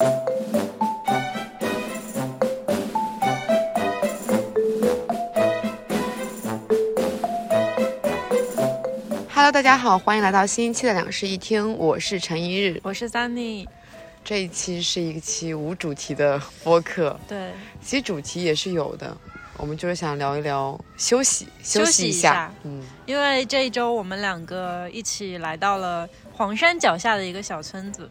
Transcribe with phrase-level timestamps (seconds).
[0.00, 0.12] Hello，
[9.52, 12.80] 大家好，欢迎来到新一期的两室一厅，我是陈一日。
[12.82, 13.66] 我是 Sunny，
[14.24, 19.14] 这一期是一期无主题的播客，对，其实主题也是有的，
[19.58, 22.50] 我们就是想聊一聊休息，休息息一一下。
[22.62, 28.10] 嗯，因为这一周我们两个一起来到了黄山脚下的一个小村子，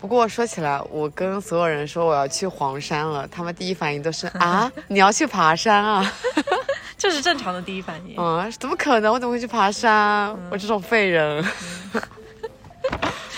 [0.00, 6.12] 不过说起来，我跟所有人说我要去黄山了，他们第一反应都是 啊，你要去爬山啊？
[6.96, 8.16] 这是正常的第一反应。
[8.16, 9.12] 啊，怎么可能？
[9.12, 10.34] 我怎么会去爬山？
[10.50, 11.44] 我这种废人。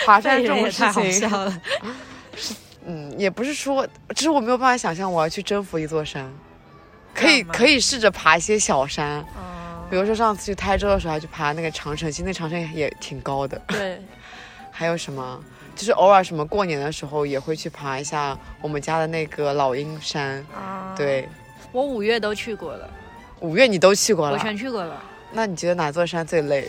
[0.05, 1.13] 爬山这种事情，
[2.37, 2.55] 是。
[2.87, 6.31] 嗯，也不是说，只是我没有办法想象我要去征服一座山。
[7.15, 13.61] 可以可以试着爬一些小山，嗯，比如说上次去台州的时候，还去爬那个长城，其实那长城也挺高的。
[13.69, 14.01] 对，
[14.71, 15.43] 还有什么？
[15.81, 20.47] 就是偶尔什么过年的时候也会去爬一下我们家的那个老鹰山。
[20.55, 21.27] 啊，对，
[21.73, 22.87] 我五月都去过了，
[23.41, 26.69] 五月你都去过了我，全去过了，那你觉得哪座山最累？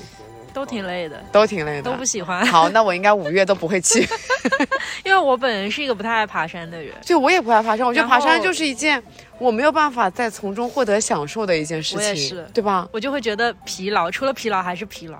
[0.53, 1.91] 都挺累的，都挺累的。
[1.91, 4.07] 都不喜欢，好，那我应该五月都不会去。
[5.03, 6.93] 因为我本人是一个不太爱爬山的人。
[7.01, 9.03] 就我也不爱爬山，我觉得爬山就是一件
[9.39, 12.87] 我没有办法在从中获得享受的一件事情，对吧？
[12.93, 15.19] 我就会觉得疲劳，除了疲劳还是疲劳。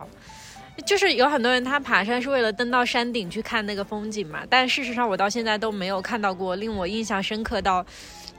[0.86, 7.86] 就是有很多人他爬山是为了登到山顶去看那个风景嘛，但事实上我到现在都没有看到过令我印象深刻到，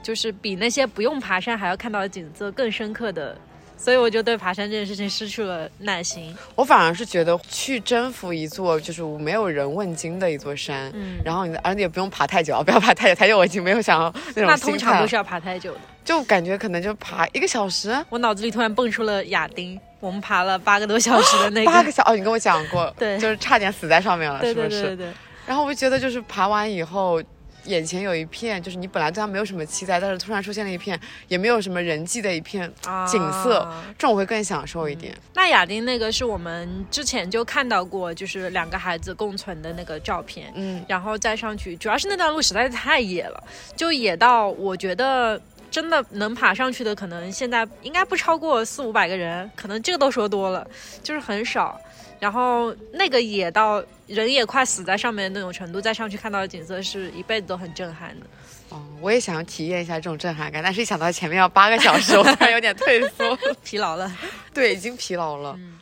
[0.01, 3.37] 就是比那些不用爬山还要看到的景色更深刻的，
[3.77, 6.35] 所以我就对爬山这件事情失去了耐心。
[6.55, 15.79] 我反而是觉得去征服一座就是没有人问津的一座山，嗯，然后你而且也不用爬太久啊，不要爬太久，太久我已经没有想要那种那通常都是要爬太久的。
[16.03, 24.69] 就感觉可能就爬一个小时，我脑子里突然蹦出了亚丁，我们爬了八个多小时的那个，八个小哦，你跟我讲过，对 就是差点死在上面了，对是不是？
[24.69, 25.13] 对对对对，
[25.47, 27.21] 然后我就觉得就是爬完以后。
[27.65, 33.65] 眼前有一片，就是你本来对它没有什么期待，但是突然出现了一片，也没有什么人迹的一片啊景色，
[33.97, 35.15] 这种会更享受一点。
[35.33, 43.41] 那亚丁那个是我们之前就看到过，就是两个孩子共存的那个照片，嗯，然后再上去，主要是那段路实在是太野了，
[43.77, 45.39] 就野到我觉得
[45.73, 50.65] 真的能爬上去的，可能现在应该不超过四五百个人，可能这个都说多了，
[51.01, 51.81] 就是很少。
[52.19, 58.25] 然后那个也到人也快死在上面的那种程度，再上去看到的景色是一辈子都很震撼的。
[58.69, 63.35] 哦，我也想体验一下这种震撼感，但是一想到前面要八个小时，我突 然有点退缩。
[63.65, 64.15] 疲劳了，
[64.53, 65.55] 对，已经疲劳了。
[65.57, 65.79] 嗯。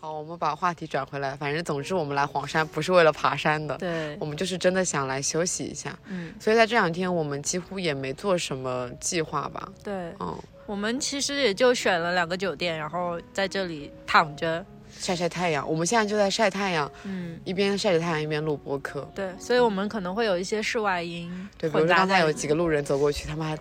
[0.00, 1.36] 好，我们把话题转回来。
[1.36, 5.98] 反正总之，我们来黄山不是为了爬山的，对我，们就是真的想来休息一下。
[6.06, 9.68] 嗯，所以在这两天，我们几乎也没做什么计划吧。
[9.82, 14.64] 对，嗯，我们其实也就选了两个酒店，然后在这里躺着。
[14.96, 15.68] 晒晒太阳。
[15.68, 19.08] 我们现在就在晒太阳，嗯，一边晒着太阳一边录播客。
[19.14, 23.56] 对，所以我们可能会有一些室外音对，比如说刚才有几个路人走过去，他们还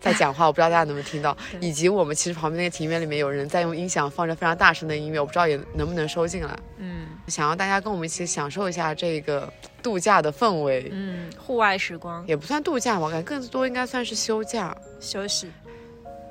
[0.00, 1.36] 在讲话，我不知道大家能不能听到。
[1.60, 6.56] 以及我们其实旁边那个庭院里面有人在用音响放着非常大声的音乐，我不知道也能不能收进来。
[6.78, 9.50] 嗯想要大家跟我们一起享受一下这个
[9.80, 14.76] 度假的氛围，嗯户外时光也不算度假吧，我感觉更多应该算是休假。
[15.00, 15.48] 休息。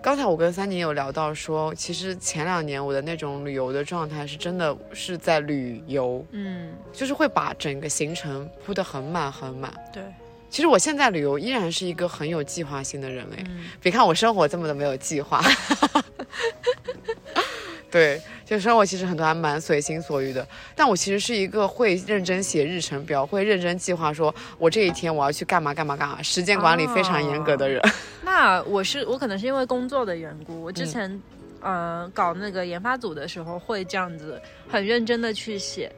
[0.01, 9.71] 刚才我跟三妮有聊到说，其实前两年我的那种旅游的状态是真的是在旅游，嗯，就是会把整个行程铺得很满很满。
[9.93, 10.03] 对，
[10.49, 13.65] 其实我现在旅游依然是一个很有计划性的人哎，嗯。
[13.79, 15.39] 别看我生活这么的没有计划，
[17.91, 20.47] 对，就生活其实很多还蛮随心所欲的。
[20.75, 27.81] 但我其实是一个会认真写日程表，会认真计划，说我这一天我要去干嘛干嘛干嘛，时间管理非常严格的人。
[28.23, 31.21] 那我是我可能是因为工作的缘故，我之前、
[31.59, 35.91] 呃搞那个研发组的时候会这样子很认真的去写。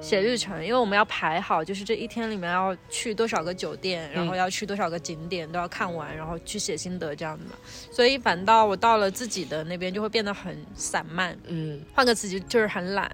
[0.00, 7.52] 写日程，因为我们要排好，就是这一天里面要去多少个酒店，然后要去多少个景点都要看完，然后去写心得这样子嘛。
[7.90, 13.10] 所以反倒我到了自己的那边就会变得很散漫，嗯换个词就就是很懒。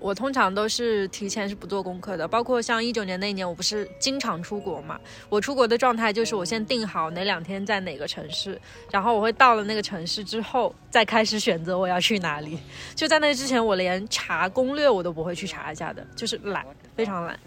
[0.00, 4.98] 我通常都是提前是不做功课的，包括像一九年那一年，我不是经常出国嘛。
[5.28, 8.58] 我出国的状态就是我先定好哪两天在哪个城市，
[8.90, 12.58] 然后我会到了那个城市之后再开始选择我要去哪里。
[12.94, 16.64] 就在那之前，我连查攻略我都不会去查一下的，就是懒，
[16.96, 17.38] 非常懒。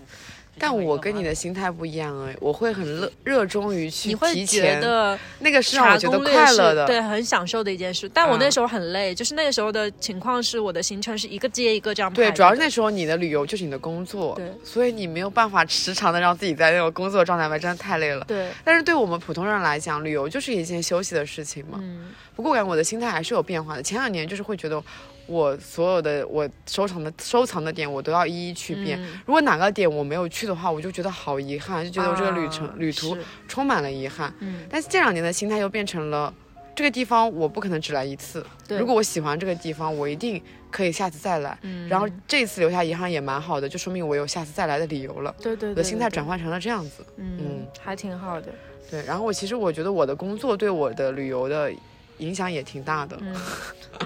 [0.60, 6.86] 但我跟你的心态不一样哎，我会很热热衷于去你会觉提前，得那个是让我觉得快乐的。
[6.86, 8.10] 对，很享受的一件事。
[8.14, 18.24] 但我啊那时候很累，就是那个时候的情况是我的行程是一个接一个这样排对，主要是那时候你的旅游就是你的工作，对所以你没有办法时常的让自己在那种工作状态外，真的太累了。
[18.26, 21.80] 对，但是对我们普通人来讲，旅游就是一件休息的事情嘛。
[21.82, 23.84] 嗯不过我感觉我的心态还是有变化的。
[23.84, 24.84] 前两年就是会觉得，
[25.26, 29.00] 我所有的我收藏的收藏的点，我都要一一去遍。
[29.02, 33.18] 嗯如果哪个点我没有去的话，我就觉得好遗憾，就觉得我这个旅程、啊旅途
[33.48, 34.34] 充满了遗憾。
[34.40, 36.34] 嗯，但是这两年的心态又变成了，
[36.76, 38.46] 这个地方我不可能只来一次。
[38.68, 41.58] 对如果我喜欢这个地方，我一定可以下次再来。
[41.62, 45.34] 嗯然后这次留下遗憾也蛮好的，就说明我有下次再来的理由了。
[45.42, 47.06] 对对对，我的心态转，换成了这样子。
[47.18, 48.48] 嗯嗯，还挺好的。
[48.92, 51.72] 对，然后我其实我觉得我的工作对我的旅游的
[52.18, 53.18] 影响也挺大的。
[53.22, 53.36] 嗯，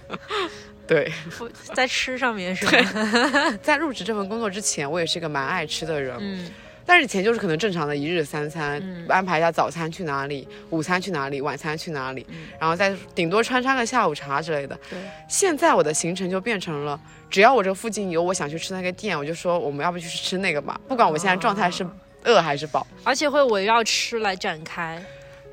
[0.87, 3.59] 对，我在吃上面是吧？
[3.63, 6.17] 在入职这份工作之前，我也是一个蛮爱吃的人。
[6.21, 6.51] 嗯
[6.91, 14.75] 但是以前就是可能正常的一日三餐，嗯安排一下早餐去哪里，午餐去哪里，晚餐去哪里，嗯然后再顶多穿插个下午茶之类的。
[14.89, 21.87] 对，现在我的行程就变成了，只要我这附近有我想去吃那个店，我就说我们要不去吃那个吧，不管我现在状态是
[22.25, 22.87] 饿还是饱。
[23.05, 24.99] 而且会围绕吃来展开。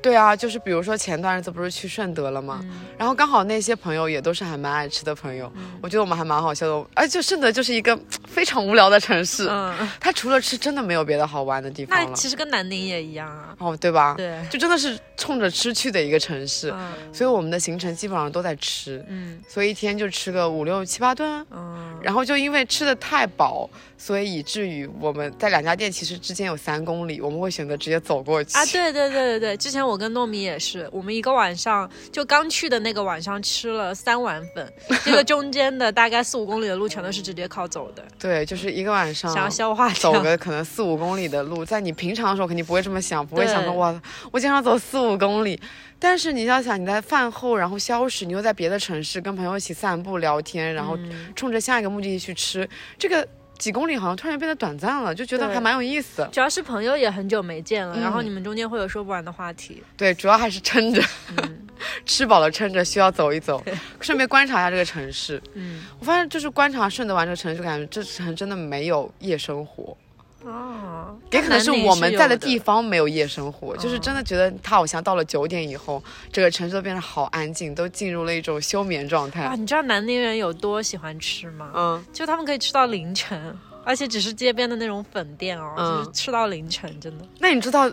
[0.06, 2.60] 对啊，就是比如说前段日子不是去顺德了吗？
[2.62, 6.88] 嗯然后刚好那些朋友也都是还蛮爱吃的朋友，我觉得我们还蛮好笑的。
[6.94, 12.06] 哎，就顺德就是一个非常无聊的城市，嗯，它除了吃真的没有别的好玩的地方了。
[12.08, 13.54] 那其实跟南宁也一样啊。
[13.58, 14.14] 哦，对吧？
[14.16, 21.44] 对，就真的是冲着吃去的一个城市，嗯所以我们的行程基本上都在吃，嗯所以一天就吃个五六七八顿。
[21.50, 23.68] 嗯，然后就因为吃的太饱，
[23.98, 28.56] 所以以至于我们在两家店其实之间有三公里，我们会选择直接走过去。
[28.56, 34.72] 啊，对对对对对，之前我跟糯米也是，我们一个晚上就刚去的那个晚上吃了三碗粉，
[35.04, 40.22] 这个 中间的大概四五公里的路全都是直接靠走的，对，就是一个晚上想要消化走。
[40.22, 44.02] 个可能四五公里的路，在你平常的时候肯定不会这么想，不会想说哇，
[44.32, 45.60] 我经常走四五公里。
[45.98, 53.26] 但是你要想，你在饭后然后消食，你又在别的城市跟朋友一起散步聊天，然后嗯冲着下一个目的地去吃，这个
[53.58, 56.28] 几公里好像突然变得短暂了，就觉得还蛮有意思的。
[56.28, 59.82] 主要是朋友也很久没见了，嗯然后你们中间会有说不完的话题。
[59.96, 61.02] 对，主要还是撑着，
[61.36, 61.66] 嗯
[62.06, 63.62] 吃饱了撑着，需要走一走，
[64.00, 65.42] 顺便观察一下这个城市。
[65.54, 69.96] 嗯，我发现就是观察顺德玩这个城市，感觉这城真的没有夜生活，
[70.44, 79.42] 哦，也可能是我们在的地方没有夜生活，就是真的觉得它好像到了九点以后，这个城市都变得好安静，都进入了一种休眠状态。
[79.42, 79.54] 啊。
[79.56, 81.72] 你知道南宁人有多喜欢吃吗？
[81.74, 87.24] 嗯，就他们可以吃到凌晨，而且只是街边的那种粉店哦，嗯就是吃到凌晨，真的。
[87.40, 87.90] 那你知道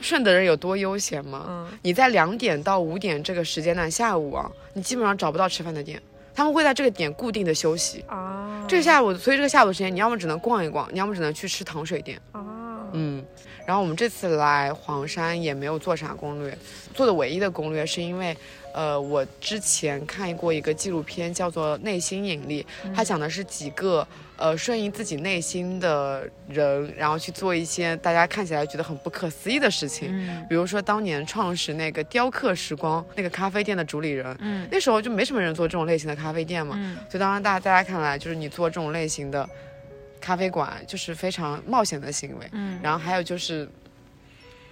[0.00, 1.46] 顺德人有多悠闲吗？
[1.48, 6.00] 嗯，你在两点到五点这个时间段，下午啊，你基本上找不到吃饭的店，
[6.38, 8.04] 他们会在这个点固定的休息。
[8.06, 12.16] 啊，这个下午，所以这个下午时间，你要么只能逛一逛，你要么只能去吃糖水店。
[12.30, 13.24] 啊，嗯，
[13.66, 16.56] 然后我们这次来黄山也没有做啥攻略，
[16.94, 18.36] 做的唯一的攻略是因为，
[18.72, 22.64] 呃，我之前看过一个纪录片叫做《内心引力》，
[22.94, 24.06] 它讲的是几个
[24.38, 30.08] 呃顺应自己内心的人，然后去做一些大家看起来觉得很不可思议的事情。
[30.12, 39.48] 嗯比如说当年创始那个雕刻时光那个咖啡店的主理人，嗯那时候就没什么人做这种类型的咖啡店嘛，嗯所以当然大大家看来就是你做这种类型的
[40.20, 42.48] 咖啡馆就是非常冒险的行为。
[42.52, 43.68] 嗯然后还有就是，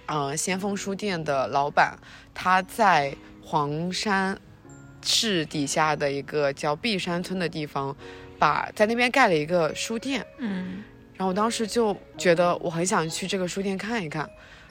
[0.05, 1.97] 呃，先锋书店的老板
[2.33, 4.37] 他在黄山
[5.03, 7.95] 市底下的一个叫碧山村的地方，
[8.39, 10.25] 把在那边盖了一个书店。
[10.37, 10.83] 嗯
[11.15, 14.29] 然后我当时就觉得我很想去这个书店看一看，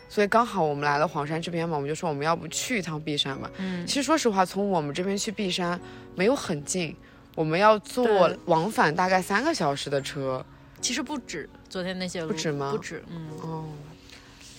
[0.08, 3.50] 所以刚好我们来了黄山这边嘛，我们就说我们要不去一趟璧山嘛。
[3.58, 5.80] 嗯其实说实话，从我们这边去璧山
[6.14, 6.94] 没有很近，
[7.34, 10.44] 我们要坐往返大概三个小时的车。
[10.80, 13.64] 其实不止昨天那些，不止吗不止，嗯哦，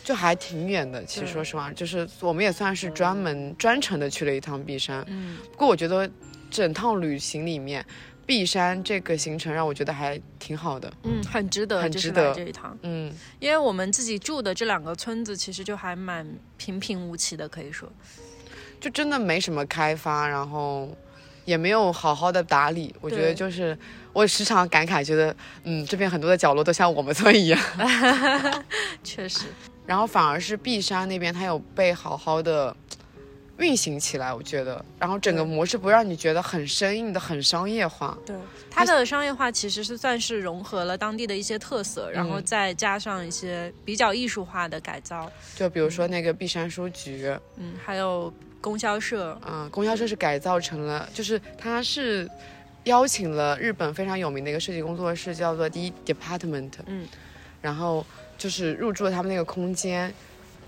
[0.04, 1.02] 就还挺远的。
[1.06, 5.06] 其实说实话，就是我们也算是专门专程的去了一趟璧山。
[5.08, 6.10] 嗯不过我觉得
[6.52, 7.86] 整趟旅行里面，
[8.28, 10.92] 璧山这个行程让我觉得还挺好的。
[11.04, 17.90] 嗯，很值得，很值得这一趟，嗯，因为我们自己住的这两个村子其实就还蛮平平无奇的，可以说，
[18.80, 20.90] 就真的没什么开发，然后
[21.46, 22.94] 也没有好好的打理。
[23.00, 23.76] 我觉得就是
[24.12, 27.60] 我时常感慨，觉得嗯，这边很多的角落都像我们村一样。
[29.04, 29.46] 确实，
[29.86, 32.76] 然后反而是璧山那边，它有被好好的
[33.60, 34.84] 运行起来，我觉得。
[35.00, 38.18] 然后整个模式不让你觉得很生硬的、很商业化。
[38.26, 38.36] 对。
[38.70, 52.30] 它的商业化其实是算是融合了当地的一些特色，然后嗯再加上一些比较艺术化的改造，就比如说那个璧山书局，嗯，还有供销社，嗯、供销社是改造成了，就是它是
[52.84, 57.08] 邀请了日本非常有名的一个设计工作室，叫做 D Department，嗯，
[57.60, 58.06] 然后
[58.38, 60.14] 就是入驻了他们那个空间。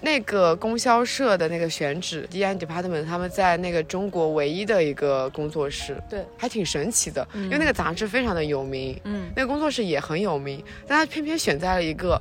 [0.02, 7.28] 那个供销社的那个选址，D N Department，他们在那个中国唯一的一个工作室，对，还挺神奇的。
[7.34, 12.20] 因为那个杂志非常的有名，嗯，那个工作室也很有名，但他偏偏选在了一个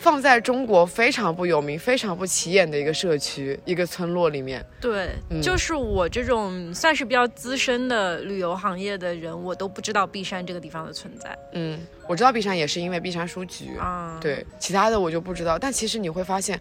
[0.00, 4.64] 放在中国非常不有名、非常不起眼的一个社区、一个村落里面。
[4.80, 11.78] 对，嗯就是我这种算是比较资深的旅游行业的人，我都不知道璧山这个地方的存在嗯，
[12.08, 15.58] 我知道璧山也是因为璧山书局，啊。，对，其他的我就不知道。
[15.58, 16.58] 但其实你会发现，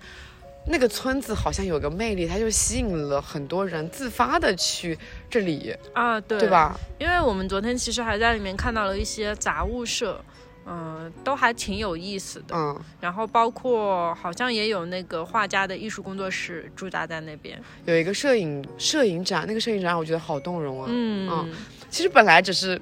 [0.65, 6.49] 那个村子好像有个魅力，它就吸引了很多人自发的去这里，啊，对，对？
[6.49, 6.77] 吧？
[6.99, 10.21] 因为我们昨天其实还在里面看到了一些杂物社，
[10.69, 12.55] 嗯、都还挺有意思的。
[12.55, 17.59] 嗯，然后包括好像也有那个画家的艺术工作室驻扎在那边。
[17.85, 20.87] 有一个摄影摄影展，那个摄影展我觉得好动容啊。
[20.89, 21.49] 嗯嗯
[21.89, 22.79] 其实本来只是。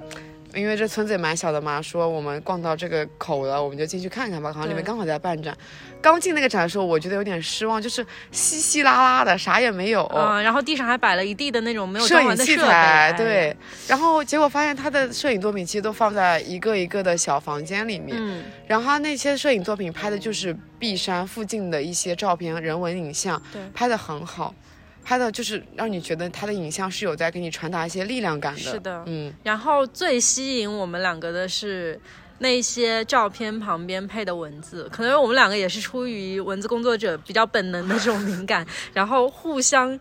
[0.56, 4.52] 因为这村子也蛮小的嘛，说我们逛到这个口了，我们就进去看看吧。
[4.52, 5.56] 好像里面刚好在办展。
[6.02, 10.06] 刚进那个展的时候，我觉得有点失望，就是稀稀拉拉的，啥也没有。
[10.16, 23.62] 嗯，然后地上还摆了一地的那种没有摄影器装完的设备，材，哎对，然后结果发现他的摄影作品其实都放在一个一个的小房间里面，嗯，然后他那些摄影作品拍的就是璧山附近的一些照片、人文影像，对。
[23.74, 24.54] 拍的很好，
[25.04, 29.04] 拍的就是让你觉得他的影像是有在给你传达一些力量感的，是的。
[29.06, 32.00] 嗯，然后最吸引我们两个的是
[32.40, 40.00] 那些照片旁边配的文字，可能我们两个也是出于文字工作者比较本能的这种敏感，然后互相。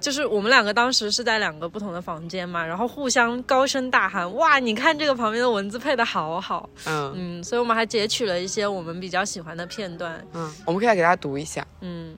[0.00, 10.22] 就是我们两个当时是在两个不同的房间嘛，然后互相高声大喊：“哇，你看这个旁边的文字配的好好。”嗯嗯，所以我们还截取了一些我们比较喜欢的片段。
[10.34, 12.14] 嗯，我们可以来给大家读一下，嗯，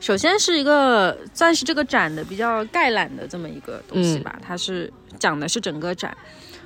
[0.00, 6.16] 首先是一个算是这个展的比较概览的这么一个东西吧，它是讲的是整个展。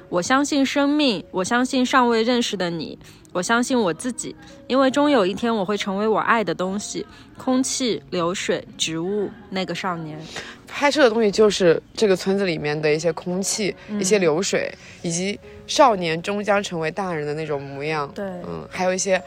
[0.08, 2.98] 我相信生命，我相信尚未认识的你，
[3.32, 4.34] 我相信我自己，
[4.66, 7.04] 因为终有一天我会成为我爱的东西：
[7.36, 10.18] 空气、流水、植物，那个少年。
[10.66, 14.72] 拍摄的东西就是这个村子里面的一些空气、一些流水，
[15.02, 19.20] 以及少年终将成为大人的那种模样，对，嗯，还有一些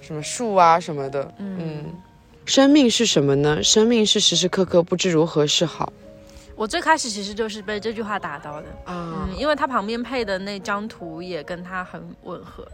[0.00, 1.58] 什么树啊什么的，嗯。
[1.60, 1.84] 嗯，
[2.44, 3.62] 生命是什么呢？
[3.62, 5.92] 生命是时时刻刻不知如何是好
[6.56, 8.68] 我最开始其实就是被这句话打到的。
[8.84, 9.28] 啊。
[9.28, 12.66] 嗯，因为它旁边配的那张图也跟它很吻合。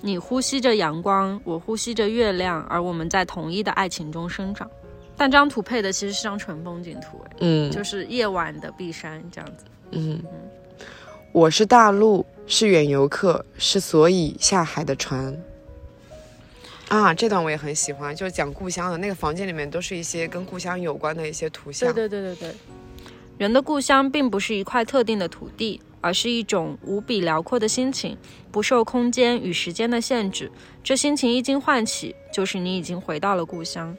[0.00, 4.68] 你呼吸着阳光，我呼吸着月亮，而我们在同一的爱情中生长。
[5.16, 9.64] 但这张图配的其实是张纯风景图，哎，嗯就是夜晚的碧山这样子。
[9.90, 10.22] 嗯，
[11.32, 15.36] 我是大陆，是远游客，是所以下海的船。
[16.86, 21.92] 啊，这段我也很喜欢，就是讲故乡的那个房间里面都是一些跟故乡有关的一些图像。
[21.92, 22.56] 对对对对对，
[23.38, 28.18] 人的故乡并不是一块特定的土地，而是一种无比辽阔的心情，
[28.50, 30.50] 不受空间与时间的限制。
[30.82, 33.96] 这心情一经唤起，就是你已经回到了故乡。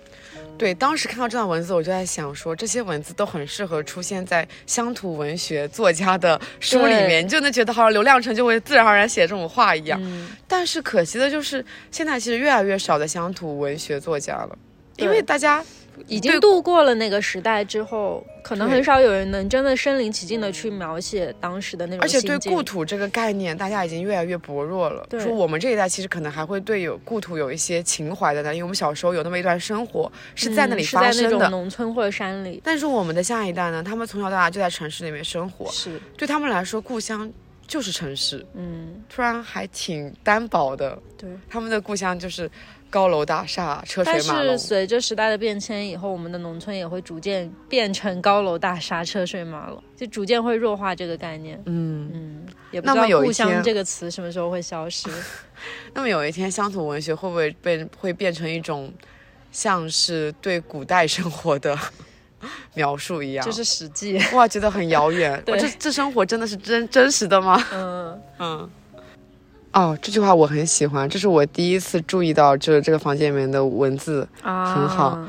[0.58, 9.98] 对，当时看到这段文字，我就在想说，这些文字都很适合出现在乡土文学作家的书里面，你就能觉得好像刘亮程就会自然而然写这种话一样。
[10.04, 14.58] 嗯，但是可惜的就是，现在其实越来越少的乡土文学作家了，
[14.98, 15.64] 因为大家
[16.08, 25.08] 已经度过了那个时代之后，可能很少有人能真的身临其境的去描写当时的那种而且对故土这个概念，大家已经越来越薄弱了。
[25.20, 31.40] 说我们这一代其实可能还会对有故土有一些情怀的呢，因为我们小时候有那么一段生活是在那里嗯是在那发生的。
[31.40, 32.62] 种农村或者山里。
[32.64, 37.32] 但是我们的下一代呢，他们从小到大就在城市里面生活，是，对他们来说，故乡
[37.68, 40.98] 就是城市，嗯，突然还挺单薄的。
[41.18, 41.30] 对。
[41.50, 42.50] 他们的故乡就是
[42.90, 44.66] 高楼大厦、车水马龙是。
[44.66, 51.62] 随着时代的变迁以后，我们的农村也会逐渐变成高楼大厦、车水马龙，就逐渐会弱化这个概念。
[51.66, 55.08] 嗯，嗯，也不知道“故有一天乡”这个词什么时候会消失。
[55.94, 58.92] 那么有一天，乡土文学会不会被会变成一种
[59.52, 61.78] 像是对古代生活的
[62.74, 63.46] 描述一样？
[63.46, 64.18] 就是《史记》。
[64.36, 65.42] 哇，觉得很遥远。
[65.46, 67.64] 这这生活真的是真真实的吗？
[67.72, 68.70] 嗯，嗯。
[69.72, 74.28] 哦，这句话我很喜欢，这是我第一次注意到就是这个房间里面的文字。
[74.42, 75.20] 啊，很好。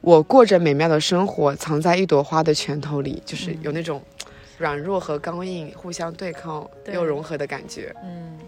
[0.00, 4.00] 我过着美妙的生活，藏在一朵花的拳头里，就是嗯有那种
[4.56, 7.94] 软弱和刚硬互相对抗又融合的感觉。
[8.04, 8.38] 嗯，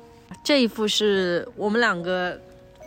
[0.43, 2.41] 这一幅是我们两个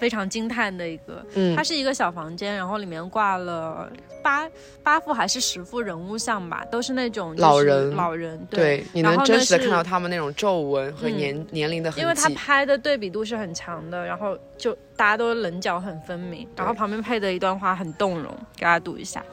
[0.04, 3.90] 非常惊叹的一个，嗯它是一个小房间，然后里面挂了
[4.22, 4.50] 八
[4.84, 12.02] 八幅还是十幅人物像吧，都是那种是老人老人对，你能真实的是看到他们那种皱纹和嗯年、年龄的痕迹。
[12.02, 19.24] 因为他拍的对比度是很强的，然后就大家都棱角很分明，然后旁边配的一段话很动容，给大家读一下。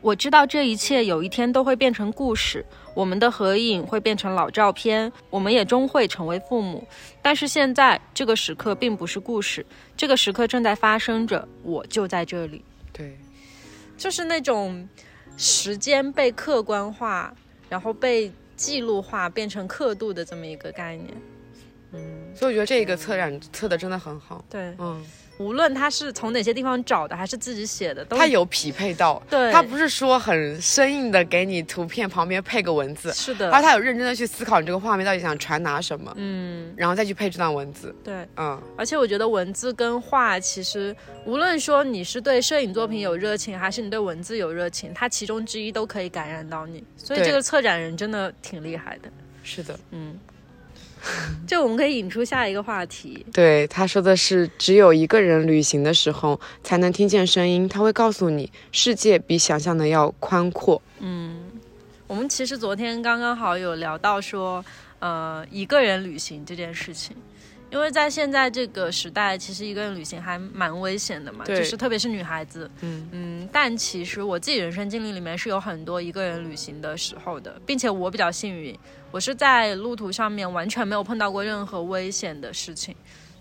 [0.00, 6.86] 我知道这一切有一天都会变成故事，我们的合影会变成老照片，我们也终会成为父母。
[7.22, 9.64] 但是现在这个时刻并不是故事，
[9.96, 12.64] 这个时刻正在发生着，我就在这里。
[12.92, 13.16] 对，
[13.96, 14.88] 就是那种
[15.36, 17.34] 时间被客观化，
[17.68, 21.08] 然后被记录化，变成刻度的这么一个概念。
[21.92, 24.44] 嗯，所以我觉得这个策展测的真的很好。
[24.50, 25.04] 对，嗯，
[25.40, 37.94] 无论他是从哪些地方找的，还是自己写的，都他有匹配到，对他不是说很生硬的给你图片旁边配个文字，是的，而他有认真的去思考你这个画面到底想传达什么，嗯，然后再去配这段文字。
[38.04, 38.28] 对。
[38.36, 40.94] 嗯，而且我觉得文字跟画，其实
[41.24, 46.84] 无论说你是对摄影作品有热情，还是你对文字有热情，它其中之一都可以感染到你。
[46.98, 49.08] 所以这个策展人真的挺厉害的。
[49.42, 50.18] 是的，嗯，
[51.46, 53.24] 这我们可以引出下一个话题。
[53.32, 60.80] 对，他说的是，只有一个人旅行的时候才能听见声音，他会告诉你，世界比想象的要宽阔。
[61.00, 61.42] 嗯
[62.06, 64.64] 我们其实昨天刚刚好有聊到说，
[64.98, 67.16] 呃，一个人旅行这件事情。
[67.70, 78.76] 因为在现在这个时代，其实一个人旅行还蛮危险的嘛，就是特别是女孩子，嗯嗯，但其实我自己人生经历里面是有很多一个人旅行的时候的，并且我比较幸运，
[79.10, 82.94] 我是在路途上面完全没有碰到过任何危险的事情，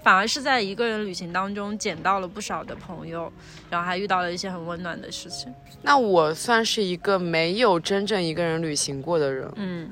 [0.04, 3.32] 反而是在一个人旅行当中捡到了不少的朋友，
[3.70, 5.52] 然后还遇到了一些很温暖的事情。
[5.82, 9.90] 那我算是一个没有真正一个人旅行过的人，嗯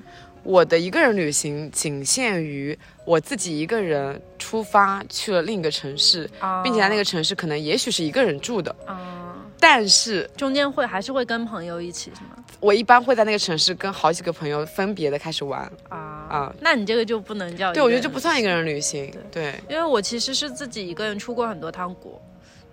[0.47, 6.63] 我的一个人旅行仅限于我自己一个人出发去了另一个城市，啊。
[6.63, 12.41] 并且在那个城市可能也许是一个人住的，啊、但是中间会还是会跟朋友一起是吗？
[12.61, 15.69] 我一般会在那个城市跟好几个朋友分别的开始玩。
[15.89, 15.97] 啊。
[15.97, 16.55] 啊。
[16.61, 19.13] 那你这个就不能叫对，我觉得就不算一个人旅行。
[19.29, 22.21] 对，因为我其实是自己一个人出过很多趟国，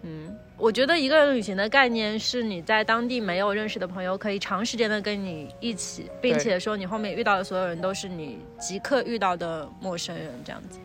[0.02, 10.78] 嗯，我觉得一个人旅行的概念是你在当地没有认识的朋友，可以长时间的跟你一起，并且说你后面遇到的所有人都是你即刻遇到的陌生人，这样子。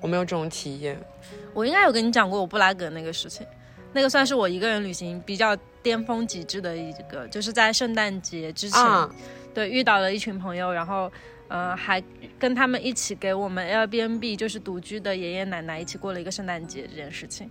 [0.00, 0.98] 我没有这种体验。
[1.52, 3.46] 我应该有跟你讲过我布拉格那个事情，
[3.92, 9.08] 那个算是我一个人旅行比较巅峰极致的一个，就是在圣诞节之前，啊，
[9.54, 11.12] 对，遇到了一群朋友，然后
[11.48, 12.02] 呃还
[12.38, 17.50] 跟他们一起给我们 Airbnb 就是独居的爷爷奶奶一起过了一个圣诞节这件事情。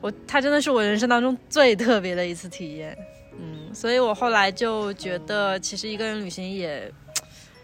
[0.00, 2.96] 我它真的是我人生当中最特别的一次体验，
[3.38, 6.92] 嗯，所以我后来就觉得其实一个人旅行也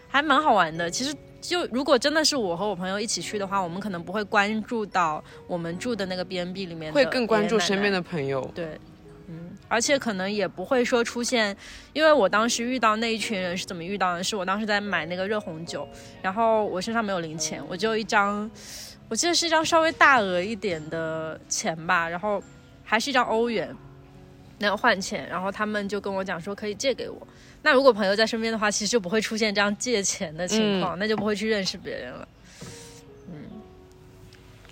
[0.07, 0.89] 还蛮好玩的。
[0.89, 7.99] 其实就如果真的是我和我朋友一起去的话，我们可能不会关注到我们住的那个 B&B 里面会更关注身边的。
[7.99, 8.49] 的朋友。
[8.53, 8.79] 对，
[9.27, 11.55] 嗯，而且可能也不会说出现，
[11.93, 14.23] 因为我当时遇到那一群人是怎么遇到的？
[14.23, 15.87] 是我当时在买那个热红酒，
[16.21, 18.49] 然后我身上没有零钱，我就一张，
[19.07, 22.41] 我记得是一张稍微大额一点的钱吧，然后
[22.83, 23.75] 还是一张欧元，
[24.57, 27.27] 那个换钱，然后他们就跟我讲说可以借给我。
[27.61, 32.27] 那如果朋友在身边的话，其实就不会出现这样借钱的情况，那就不会去认识别人了。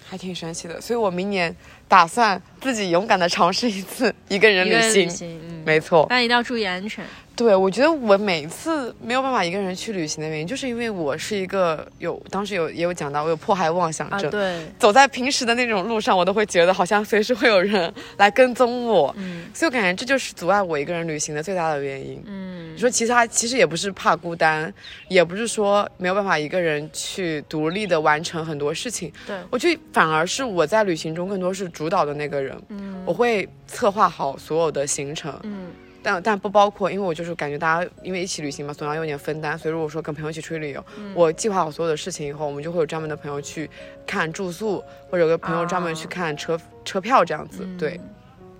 [0.06, 1.56] 还挺神奇的，所以我明年
[1.88, 5.06] 打算自己勇敢的尝试一次一个人一个人旅行。
[5.06, 7.04] 旅行，嗯，没错，但一定要注意安全。
[7.36, 19.46] 对我觉得我每次没有办法一个人去旅行的原因，就是因为我是一个有当时有也有讲到我有迫害妄想啊，症，对，走在平时的那种路上，我都会觉得好像随时会有人 来跟踪我，嗯。
[19.54, 22.22] 所以我感觉这就是阻碍我一个人旅行的最大的原因。
[22.28, 22.74] 嗯。
[22.74, 24.72] 你说其他其实也不是怕孤单，
[25.08, 33.04] 也不是说没有办法一个人去独立的完成很多事情，对，我觉得反而是我在旅行中更多是主导的那个人，嗯。
[33.06, 35.68] 我会策划好所有的行程，嗯
[36.04, 43.70] 但但不包括，因为我就是感觉大家因为一起旅行嘛，总要有点分担，所以如果说跟朋友一起出去旅游，嗯我计划好所有的事情以后，我们就会有专门的朋友去
[44.06, 48.00] 看住宿，或者有个朋友专门去啊看车、车票这样子，对，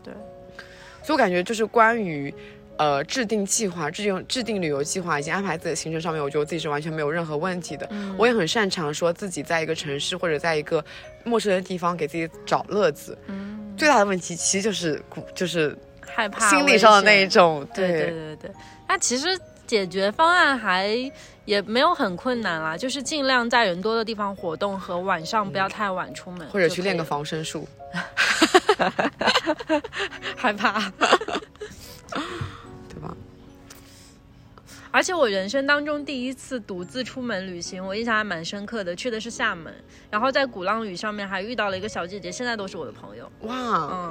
[0.04, 0.14] 对，
[1.04, 2.34] 所以我感觉就是关于。
[2.76, 7.88] 呃，制定计划、制定制定旅游计划以及安排自己的行程上面，我觉得我自己是完全没有任何问题的。
[7.92, 10.84] 嗯我也很擅长说自己在一个城市或者在一个
[11.24, 13.16] 陌生的地方给自己找乐子。
[13.28, 15.78] 嗯，最大的问题其实就是孤就是
[16.14, 18.52] 害怕心理上的那一，种，对对对对。
[18.88, 21.12] 那其实解决方案还
[21.46, 27.68] 也没有很困难啦，就是尽量在人多的地方活动和晚上不要太晚出门，或者去练个防身术。
[27.94, 28.04] 了，
[30.38, 30.92] 害怕。
[32.90, 33.16] 对吧？
[34.92, 39.74] 而且我人生当中第一次独自出门旅行，我印象还蛮深刻的，去的是厦门，
[40.12, 43.32] 然后在鼓浪屿上面还遇到了一个小姐姐，现在都是我的朋友。
[43.42, 43.56] 哇，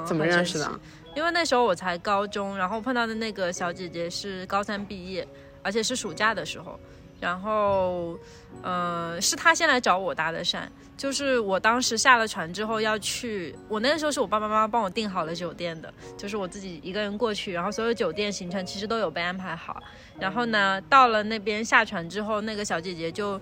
[0.01, 0.77] 嗯怎么认识的啊？
[1.15, 5.27] 因为那时候我才高中，然后碰到的那个小姐姐是高三毕业，
[5.61, 6.79] 而且是暑假的时候。
[7.19, 8.19] 然后，
[8.61, 10.63] 呃，呃，是她先来找我搭的讪。
[10.97, 19.81] 就是我当时下了船之后要去，我那个时候是我爸爸妈妈帮我订好了酒店的，就是我自己一个人过去，然后所有酒店行程其实都有被安排好。
[20.19, 23.39] 然后呢，到了那边下船之后，那个小姐姐就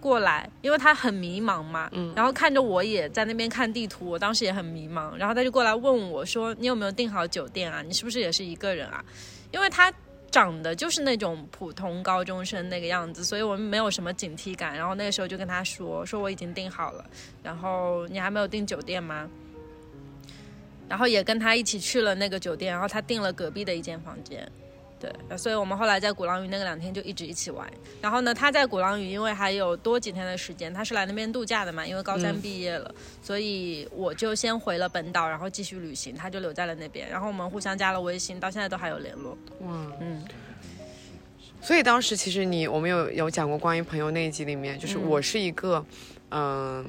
[0.00, 7.82] 过来，因为他很迷茫嘛，嗯，然后看着我也在那边看地图，我当时也很迷茫，然后他就过来问我说：“你有没有订好酒店啊？
[7.82, 9.04] 你是不是也是一个人啊？”
[9.52, 9.92] 因为他。
[10.32, 14.76] 长得就是那种普通高中生那个样子，所以我们没有什么警惕感。
[14.76, 17.04] 然后那个时候就跟他说：“说我已经订好了，
[17.42, 19.28] 然后你还没有订酒店吗？”
[20.88, 24.48] 然后也跟他一起去了那个酒店，然后他订了隔壁的一间房间。
[25.00, 27.66] 对，所以我们后来在鼓浪屿那个两天就一直一起玩。
[28.02, 37.08] 然后呢，他在鼓浪屿，因为还有多几天的时间，他是来那边度假的嘛，因为高三毕业了，所以我就先回了本岛，然后继续旅行，他就留在了那边。
[37.08, 39.32] 然后我们互相加了微信，到现在都还有联络。
[39.60, 40.22] 哇，嗯。
[41.62, 45.82] 所以当时其实你，我们有有讲过关于朋友那一集里面，就是我是一个，
[46.30, 46.84] 嗯。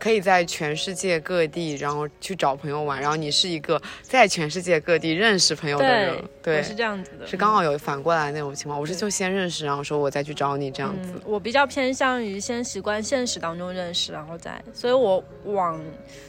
[0.00, 2.98] 可以在全世界各地，然后去找朋友玩。
[2.98, 8.80] 然后你是一个在全世界各地认识朋友的人，对，是这样子的，是刚好有反过来那种情况。
[8.80, 11.12] 我是就先认识，然后说我再去找你这样子。
[11.26, 15.78] 我比较偏向于先习惯现实当中认识，然后再，所以我网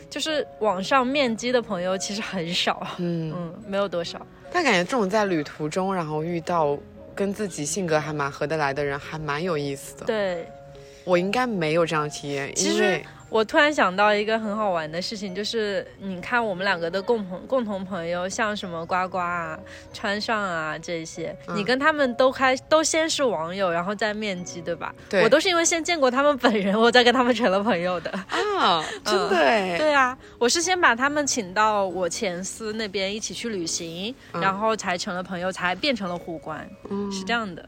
[0.10, 4.20] 就是网上面基的朋友其实很少，嗯嗯，没有多少。
[4.52, 6.78] 但感觉这种在旅途中，然后遇到
[7.16, 10.06] 跟自己性格还蛮合得来的人，还蛮有意思的。
[10.06, 10.46] 对，
[11.06, 13.02] 我应该没有这样体验，因为。
[13.32, 19.58] 我突然想到一个很好玩的事情，就是你看我们两个的共同共同朋友，像什么呱呱啊、
[19.94, 24.94] 川上啊这些，你跟他们都开都先是网友，然后再面基，对吧？
[25.10, 25.24] 对。
[25.24, 28.12] 我都是因为先见过他们本人，我再跟他们成了朋友的。
[28.60, 29.30] 啊，真的？
[29.30, 36.70] 对啊，我是先把他们请到我前司那边一起去旅行，然后才成了朋友，才变成了互关。
[36.90, 37.66] 嗯，是这样的。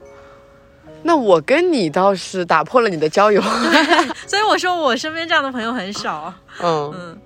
[1.04, 3.42] 那我跟你倒是打破了你的交友，
[4.28, 6.34] 所以我说我身边这样的朋友很少。
[6.62, 7.22] 嗯嗯，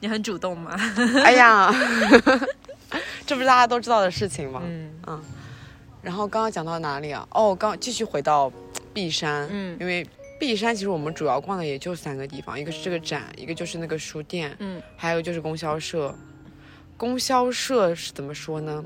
[0.00, 0.74] 你很主动吗？
[1.24, 1.70] 哎呀，
[3.26, 4.62] 这不是大家都知道的事情吗？
[4.64, 5.22] 嗯嗯。
[6.00, 7.26] 然后刚刚讲到哪里啊？
[7.32, 8.50] 哦，刚继续回到
[8.94, 9.46] 璧山。
[9.50, 10.06] 嗯，因为
[10.40, 16.14] 璧山其实我们主要逛的也就三个地方，一个是这个展，一个就是那个书店，嗯，还有就是供销社。
[16.96, 18.82] 供销社是怎么说呢？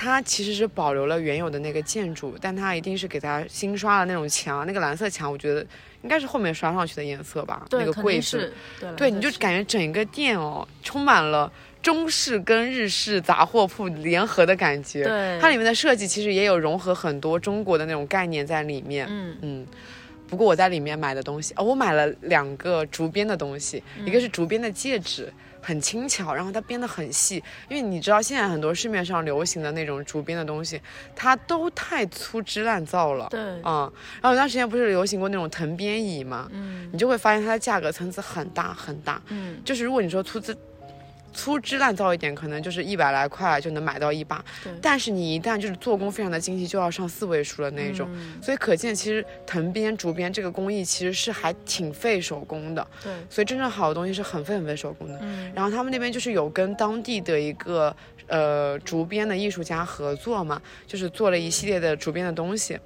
[0.00, 5.60] 它其实是保留了原有的那个建筑，但它一定是给它新刷了那种墙，那个蓝色墙，我觉得
[6.02, 7.66] 应该是后面刷上去的颜色吧。
[7.72, 8.52] 那个柜子，
[8.96, 15.02] 对，你就感觉整个店哦，充满了中式跟日式杂货铺联合的感觉。
[15.02, 19.04] 对，它里面的设计其实也有融合很多中国的那种概念在里面。
[19.10, 19.66] 嗯嗯。
[20.28, 25.32] 不过我在里面买的东西，哦，我买了两个竹编的东西，一个是竹编的戒指。
[25.60, 30.80] 很轻巧，然后它编得很细，因为你知道现在很多市面上流行的那种竹编的东西，
[31.14, 33.26] 它都太粗制滥造了。
[33.30, 33.90] 对，嗯，
[34.20, 36.48] 然后有段时间不是流行过那种藤编椅嘛？
[36.52, 39.20] 嗯，你就会发现它的价格层次很大很大。
[39.28, 40.56] 嗯，就是如果你说粗制。
[41.32, 44.44] 粗制滥造一点，可能就是一百来块就能买到一把。
[44.82, 48.08] 但是你一旦就是做工非常的精细，就要上四位数的那种。
[48.12, 48.42] 嗯。
[48.42, 52.86] 所以可见，其实藤编、竹编这个工艺其实是还挺费手工的。
[53.02, 53.12] 对。
[53.30, 55.18] 所以真正好的东西是很费很费手工的。
[55.22, 55.52] 嗯。
[55.54, 57.94] 然后他们那边就是有跟当地的一个
[58.26, 62.78] 呃竹编的艺术家合作嘛，就是做了一系列的竹编的东西，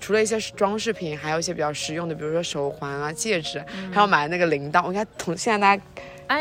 [0.00, 4.86] 除了一些装饰品，还有一些比较实用的，比如说手环啊、戒指，还有买那个铃铛。
[4.86, 5.82] 我看从现在大家。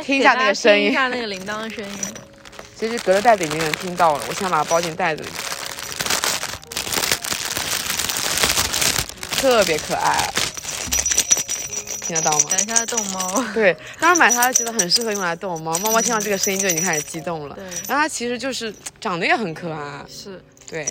[0.03, 1.91] 听一下那个声音，听一下那个铃铛的声音。
[2.79, 5.29] 其实隔着袋子已经能听到了，我现在把它包进袋子里，
[9.31, 10.31] 特别可爱，
[12.01, 12.45] 听得到吗？
[12.51, 13.43] 等一下逗猫。
[13.53, 17.55] 对，当时买它觉得很适合用来逗猫，猫猫听到这个声音就已经开始激动了。
[17.55, 20.05] 对，然后它其实就是长得也很可爱。
[20.07, 20.41] 是。
[20.69, 20.85] 对，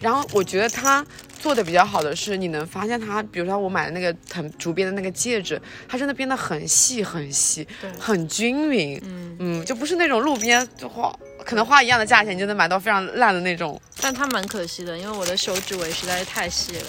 [0.00, 1.06] 然后我觉得它。
[1.40, 5.58] 做的比较好的是，你能发现它，比如说我买的那个藤竹编的那个戒指，
[5.88, 7.66] 它真的编得很细很细，
[7.98, 11.10] 很均匀，嗯嗯，就不是那种路边就花
[11.42, 13.80] 可能花一样的价钱，就能买到非常烂的那种。
[14.02, 16.82] 但它蛮可惜的，因为我的手指围实在是太细了。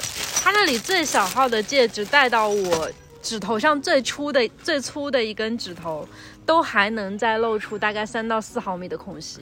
[0.43, 6.05] 它那里最小号的戒指戴到我指头上最粗的最粗的一根指头，
[6.45, 9.41] 都还能再露出大概三到四毫米的空隙。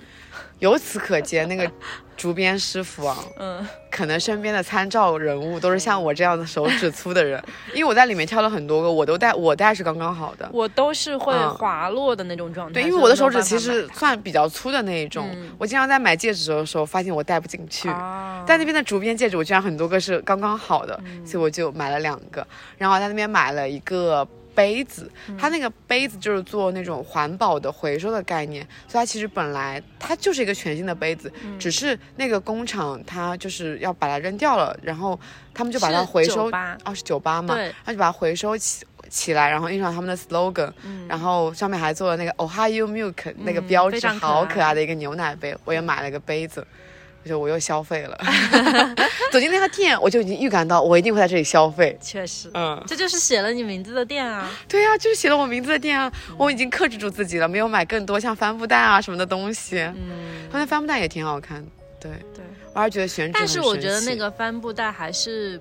[0.59, 1.69] 由此可见，那个
[2.17, 7.41] 竹编师傅啊， 嗯，可能身边的参照人物都是像我这样的手指粗的人，
[7.73, 12.73] 因为我在里面挑了很多个，我都戴，我戴是刚刚好的，我都是会滑落的那种状态。
[12.73, 17.87] 对，因为我的手指其实算比较粗的那一种，我经常在买戒指的时候发现我戴不进去，
[18.45, 22.45] 但那边的竹编戒指我居然很多个是刚刚好的，所以我就买了两个，
[22.77, 24.27] 然后在那边买了一个。
[24.59, 35.17] 杯子，它那个杯子就是做那种环保的回收的概念，所以它其实本来它就是一个全新的杯子，只是那个工厂它就是要把它扔掉了，然后
[35.53, 36.51] 他们就把它回收
[36.83, 37.73] 哦是酒吧嘛，对。
[37.85, 40.69] 他就把它回收起起来，然后印上他们的 slogan，、
[41.07, 46.59] 然后上面还做了那个 Ohio Milk 那个标志，可好可爱的一个牛奶杯，我也买了个杯子。
[46.59, 46.65] 我
[47.23, 48.17] 觉得我又消费了，
[49.31, 51.97] 走进那个店，我就已经预感到我一定会在这里消费。
[52.01, 54.49] 确实，嗯，这就是写了你名字的店啊。
[54.67, 59.79] 对呀、就是写了我名字的店啊，我已经克制住自己了，没有买更多像帆布袋啊什么的东西。
[59.79, 61.65] 嗯，他那帆布袋也挺好看，
[61.99, 62.43] 对对。
[62.73, 65.59] 我还是觉得选址但是我觉得那个帆布袋还是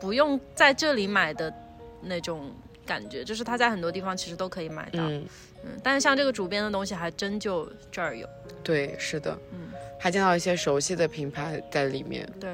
[0.00, 1.52] 不用在这里买的
[2.00, 2.50] 那种
[2.86, 5.00] 感觉，就是它在很多地方其实都可以买到。
[5.00, 5.24] 嗯，
[5.64, 8.26] 嗯，但是像这个主编的东西，还真就这儿有。
[8.62, 12.50] 对，是的，嗯，还见到一些熟悉的品牌在里面，对，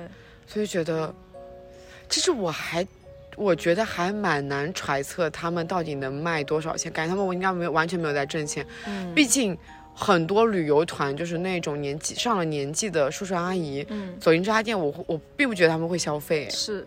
[0.47, 1.15] 所以觉得，
[2.09, 2.87] 其实我还。
[3.35, 9.57] 我觉得还蛮难揣测他们到底能卖多少钱，感觉他们我应该没有完全没有在挣钱，嗯，毕竟
[9.95, 16.87] 很多旅游团就是那种年纪上了年纪的叔叔阿姨，嗯走进这家店，我我并不觉得他们会消费，是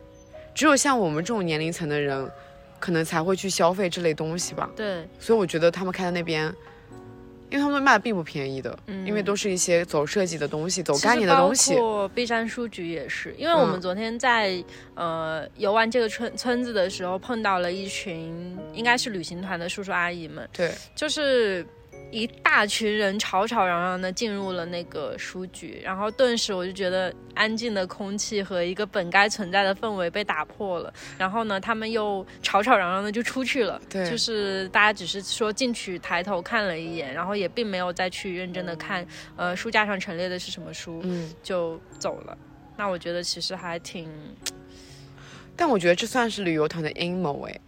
[0.53, 2.29] 只有像我们这种年龄层的人，
[2.79, 4.69] 可能才会去消费这类东西吧。
[4.75, 6.53] 对，所以我觉得他们开在那边，
[7.49, 9.05] 因为他们卖的并不便宜的，嗯。
[9.05, 11.73] 因为都是一些走设计的东西、走概念的东西。
[11.75, 11.79] 包。
[11.79, 13.81] 括碧山书局也是，因为我们嗯。
[13.81, 14.63] 昨天在、
[14.95, 21.65] 呃游玩这个村村子的时候，碰到了一群应该是旅行团的叔叔阿姨们，对，就是
[22.11, 30.93] 一大群人吵吵嚷嚷的进入了那个书局，然后顿时我就觉得安静的空气和一个本该存在的氛围被打破了。
[31.17, 39.05] 然后呢，他们又吵吵嚷嚷的就出去了，对就是大家只是说进去抬头看了一眼，然后也并没有再去认真的看，
[39.35, 42.37] 呃，书架上陈列的是什么书，嗯，就走了。
[42.77, 44.09] 那我觉得其实还挺，
[45.55, 47.59] 但我觉得这算是旅游团的阴谋哎。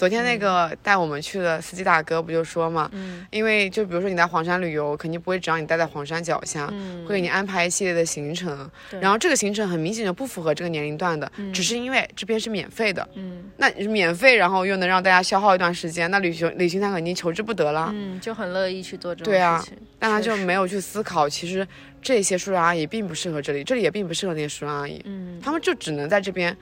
[0.00, 17.90] 昨天那个带我们去的司机大哥不就说嘛，嗯因为就比如说你在黄山旅游，肯定不会只让你待在黄山脚下，嗯，会给你安排一系列的行程，对然后这个行程很明显就不符合这个年龄段的，只是因为这边是免费的，嗯那免费然后又能让大家消耗一段时间，那旅行旅行团肯定求之不得了。
[17.92, 19.76] 嗯，就很乐意去做这种对啊事情。
[19.98, 21.68] 但他就没有去思考，其实
[22.00, 26.56] 这些叔叔阿姨并不适合这里，这里也并不适合那些叔叔阿姨，嗯，他们就只能在这边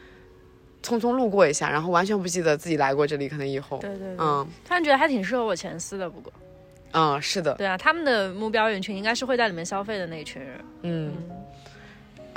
[0.82, 4.16] 匆匆路过一下，然后完全不记得自己来过这里，可能以后，对对对。
[4.18, 6.32] 嗯突然觉得还挺适合我前司的，不过，
[6.92, 10.64] 嗯，是的，对啊，他们的目标人群应该是会在里面消费的那一群人。
[10.82, 11.12] 嗯。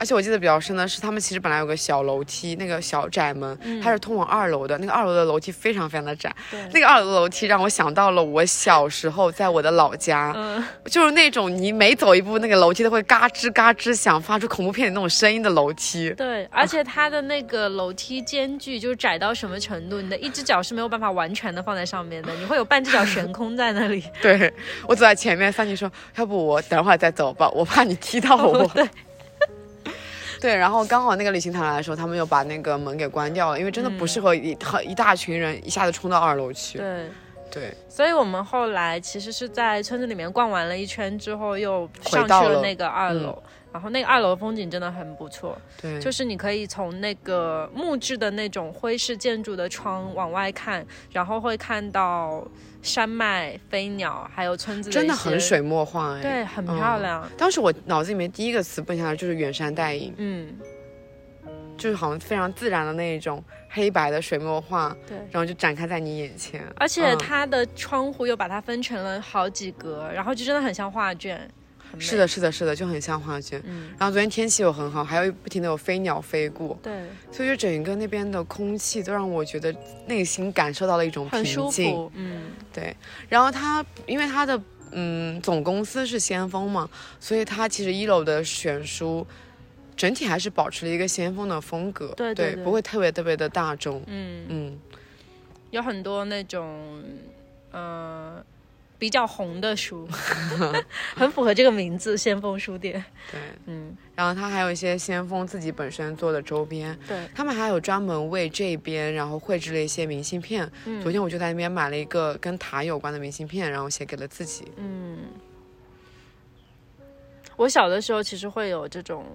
[0.02, 4.76] 而且我记得比较深的是，他们其实本来有个小楼梯，那个小窄门，它是通往二楼的。
[4.80, 16.10] 那个二楼的楼梯非常非常的窄，对，那个二楼的楼梯让我想到了我小时候在我的老家， 嗯，就是那种你每走一步，那个楼梯都会嘎吱嘎吱响，发出恐怖片里那种声音的楼梯。
[16.18, 24.04] 对，而且它的那个楼梯间距就是窄到什么程度，你的一只脚是没有办法完全的放在上面的，你会有半只脚悬空在那里。
[24.20, 24.52] 对
[24.88, 28.66] 我走在前面，三妮说：“要不我等会儿再走吧，我怕你踢到我。
[28.70, 28.88] 对，
[30.42, 36.80] 对，然后刚好那个旅行团来的时候，他们又把那个门给关掉了，因为真的不适合一很一大群人一下子冲到二楼去。
[36.80, 37.10] 对，
[37.52, 43.42] 对，所以我们后来其实是在村子里面逛完了一圈之后，又上去了了那个二楼。
[43.74, 52.46] 然后那个二楼风景真的很不错，对，就是你可以从那个木质的那种徽式建筑的窗往外看，然后会看到
[52.82, 56.22] 山脉、飞鸟，还有村子的真的很，水墨画哎。
[56.22, 57.28] 对，很漂亮。
[57.38, 60.58] 当时我脑子里面第一个词蹦下来就是远山带影，嗯，
[61.78, 65.18] 就是好像非常自然的那一种黑白的水墨画，对。
[65.32, 66.66] 然后就展开在你眼前。
[66.76, 71.50] 而且嗯它的窗户又把它分成了好几格，然后就真的很像画卷。
[71.92, 73.62] 很美是的，，是的，是的，就很像画卷。
[73.66, 79.76] 嗯，然后昨天天气又很好，还有不停的有飞鸟飞过，对，所以就整个那边的空气都让我觉得
[80.08, 81.94] 内心感受到了一种很舒平静。
[81.94, 82.12] 服。
[82.16, 82.42] 嗯，
[82.74, 82.96] 对，
[83.28, 84.60] 然后它因为它的
[84.92, 89.28] 嗯总公司是先锋嘛，所以它其实一楼的选书
[89.96, 92.64] 整体还是保持了一个先锋的风格，对对对。
[92.64, 94.02] 不会特别特别的大众。
[94.08, 94.80] 嗯，嗯，
[95.70, 97.04] 有很多那种，
[97.72, 98.44] 呃，
[99.02, 100.08] 比较红的书，
[101.18, 103.04] 很符合这个名字——先锋书店。
[103.32, 103.40] 对。
[103.66, 110.72] 嗯，然后它还有一些先锋自己本身做的周边，对，他们还有专门为这边然后绘制了一些明信片。
[110.86, 114.72] 嗯昨天我就在那边买了一个跟塔有关的明信片，然后写给了自己。
[114.78, 115.18] 嗯，
[117.56, 119.26] 我小的时候其实会有这种，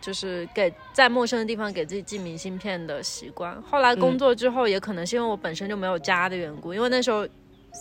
[0.00, 3.60] 就是给在陌生的地方给自己寄明信片的习惯。
[3.60, 7.28] 后来工作之后，也可能是因为我本身就没有家的缘故，因为那时候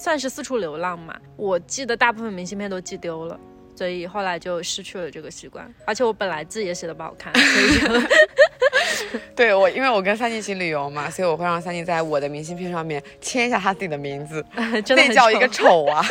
[0.02, 3.40] 算是四处流浪嘛，我寄的大部分明信片都寄丢了。
[3.78, 16.06] 所以后来就失去了这个习惯，而且我本来字也写的不好看，所以就 对我，因为我跟三弟一起旅游嘛，所以我会让三弟在我的明信片上面签一下他自己的名字， 那叫一个丑啊。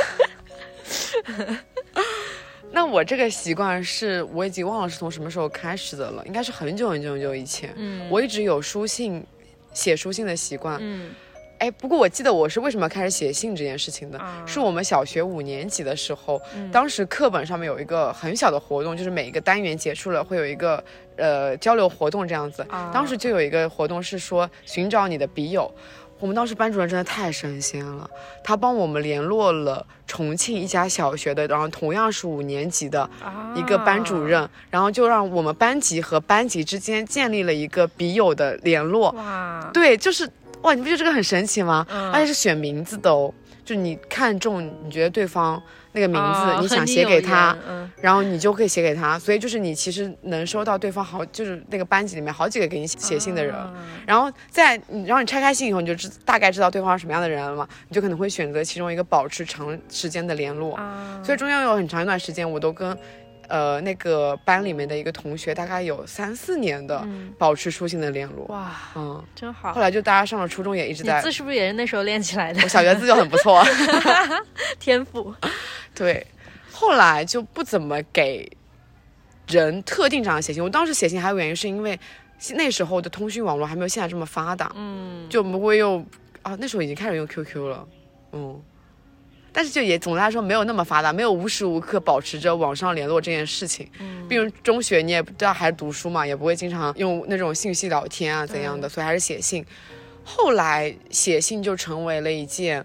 [2.71, 7.73] 那我这个习惯是我已经忘了是从什么时候开始的了，应该是很久很久很久以前。
[7.77, 9.25] 嗯，我一直有书信、
[9.73, 10.77] 写书信的习惯。
[10.83, 11.15] 嗯
[11.59, 20.83] 哎，不过我记得我是为什么开始写信这件事情的，啊是我们小学五年级的时候，嗯当时课本上面有一个很小的活动，就是每一个单元结束了会有一个
[21.17, 22.67] 呃交流活动这样子。
[22.69, 25.73] 啊当时就有一个活动是说寻找你的笔友。
[26.21, 28.09] 我们当时班主任真的太神仙了，
[28.43, 33.09] 他帮我们联络了重庆一家小学的，然后同样是五年级的
[33.55, 39.11] 一个班主任，然后就让我们班级和班级之间建立了一个笔友的联络。
[39.11, 40.27] 哇，对，就是
[40.65, 41.87] 哇，你不觉得这个很神奇吗？
[41.91, 42.11] 嗯。
[42.11, 43.33] 而且是选名字的哦，
[43.65, 47.91] 就你看中你觉得对方那个名字，啊你想写给他，嗯。
[48.01, 53.73] 然后你就可以写给他，所以就是你其实能收到对方好，就是那个班级里面好几个给你写信的人，啊。
[54.07, 62.97] 然后在你然后你拆开信以后，你就知大概知道对方是什么样的人了嘛，你就可能会选择其中一个保持长时间的联络，啊，所以中间有很长一段时间我都跟。
[63.49, 69.81] 呃，那个班里面的一个同学，大概有三四年的嗯保持书信的联络，哇，嗯，真好后。
[69.81, 72.69] 来就大家上了初中也一直在字是不是也是那时候练起来的我？
[72.69, 73.65] 小学字就很不错，
[74.81, 75.35] 天赋
[75.95, 76.27] 对，
[76.73, 78.51] 后来就不怎么给
[79.49, 80.63] 人特定这样写信。
[80.63, 81.99] 我当时写信还有原因是因为
[82.55, 86.05] 那时候的通讯网络还没有现在这么发达，嗯，就不会用
[86.43, 87.87] 啊，那时候已经开始用 QQ 了，
[88.33, 88.61] 嗯。
[89.57, 93.89] 但是就也总的来说没有那么发达，没有无时无刻保持着网上联络这件事情。
[94.01, 99.65] 嗯毕竟中学你也不知道还是读书嘛，也不会经常用那种信息聊天啊怎样的，所以还是写信。
[100.25, 102.85] 后来写信就成为了一件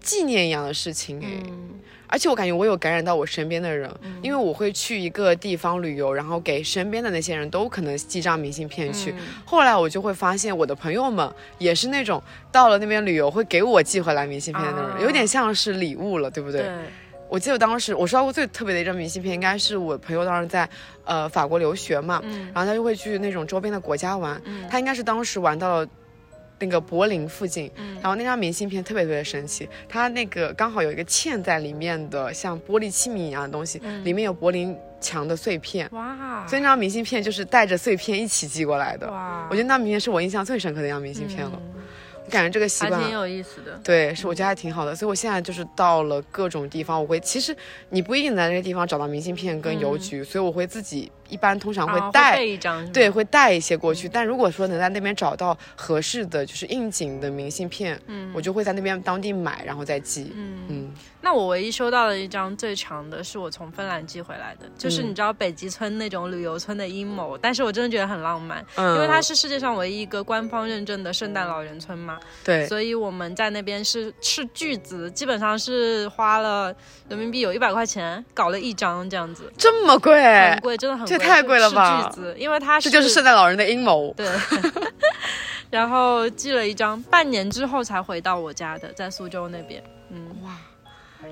[0.00, 1.78] 纪念一样的事情哎，嗯
[2.14, 3.90] 而且我感觉我有感染到我身边的人，
[4.22, 9.10] 因为我会去一个地方旅游，然后给身边的那些人都可能寄张明信片去。
[9.10, 12.22] 嗯后来我就会发现，我的朋友们也是那种
[12.52, 16.60] 到了那边旅游会给我寄回来明信片的那种人，啊有点像是礼物了，对不对？
[16.62, 16.70] 对，
[17.28, 20.68] 我记得当时我收到过最特别的一张明信片，应该是我朋友当时在
[21.04, 25.88] 呃法国留学嘛，嗯然后他就会去那种周边的国家玩，嗯他应该是当时玩到了。
[26.58, 27.94] 那个柏林附近，嗯。
[27.94, 34.04] 然后那张明信片特别特别神奇，它那个刚好有一个嵌在里面的像玻璃器皿一样的东西，嗯。
[34.04, 39.10] 里面有柏林墙的碎片，哇，所以那张明信片就是带着碎片一起寄过来的。
[39.10, 41.82] 哇，我觉得那张明信片是我印象最深刻的一张明信片了，嗯。
[42.26, 43.78] 我感觉这个习惯挺有意思的。
[43.84, 47.54] 对，是我觉得还挺好的，所以我现在就是到了各种地方，我会其实
[47.90, 54.08] 你不一定在那个地方找到明信片跟邮局，所以我会自己一般通常啊会带，备一张，对，会带一些过去。
[54.08, 58.32] 但如果说能在那边找到合适的就是应景的明信片，嗯。
[58.34, 60.32] 我就会在那边当地买，然后再寄。
[60.34, 60.58] 嗯。
[60.68, 65.10] 嗯，那我唯一收到的一张最长的是我从芬兰寄回来的，就是嗯。
[65.10, 76.74] 你知道北极村那种旅游村的阴谋，但是我真的觉得很浪漫，嗯因为它是世界上唯一一个官方认证的圣诞老人村嘛，对，所以我们在那边是斥巨资，基本上是花了
[77.08, 84.12] 人民币有一百块钱搞了一张这样子，这么贵，很贵，真的很贵，这太贵了吧斥巨资，因为它这就是圣诞老人的阴谋。
[84.16, 84.28] 对，
[85.70, 89.82] 然后寄了一张，半年之后才回到我家的，在苏州那边。
[90.10, 90.56] 嗯，哇，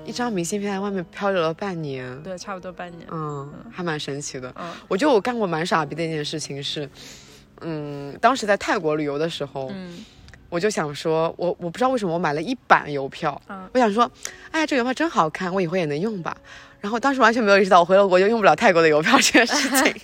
[0.05, 3.07] 一张明信片在外面漂流了半年，对，差不多半年。
[3.11, 4.53] 嗯，还蛮神奇的。
[4.57, 6.89] 嗯我觉得我干过蛮傻逼的一件事情是，
[7.61, 10.03] 嗯，当时在泰国旅游的时候，嗯
[10.53, 14.09] 我就想说，我我不知道为什么我买了一版邮票，嗯我想说，
[14.51, 16.37] 哎呀，这邮票真好看，我以后也能用吧。
[16.79, 19.95] 然后当时完全没有意识到，我回了国就用不了泰国的邮票这件事情，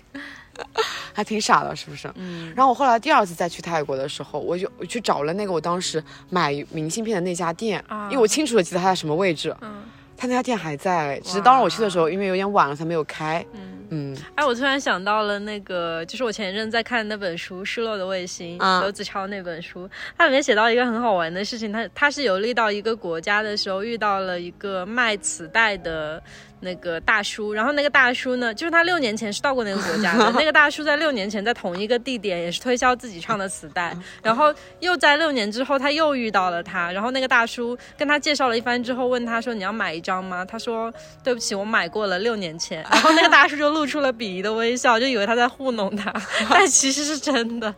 [1.14, 2.12] 还挺傻的，是不是？
[2.16, 9.84] 嗯然后我后来第二次再去泰国的时候，我就我去找了那个我当时买明信片的那家店，啊因为我清楚的记得它在什么位置，嗯
[10.20, 13.46] 他那家店还在，只是当时我去的时候，因为有点晚了，才没有开。
[13.54, 13.62] 嗯。
[13.92, 26.22] 嗯，哎，我突然想到了那个，就是我前一阵在看那本书《失落的卫星》，嗯刘子超那本书，它里面写到一个很好玩的事情，他他是游历到一个国家的时候，遇到了一个卖磁带的。
[26.62, 30.32] 那个大叔，然后那个大叔呢，就是他六年前是到过那个国家的。
[30.38, 40.94] 那个大叔在六年前在同一个地点也是推销自己唱的磁带， 然后又在六年之后他又遇到了他，然后那个大叔跟他介绍了一番之后，问他说：“你要买一张吗？”他说
[41.24, 42.84] ：“对不起，我买过了，六年前。
[42.92, 46.14] ”然后那个大叔就露出了鄙夷的微笑，就以为他在糊弄他，
[46.50, 47.74] 但其实是真的。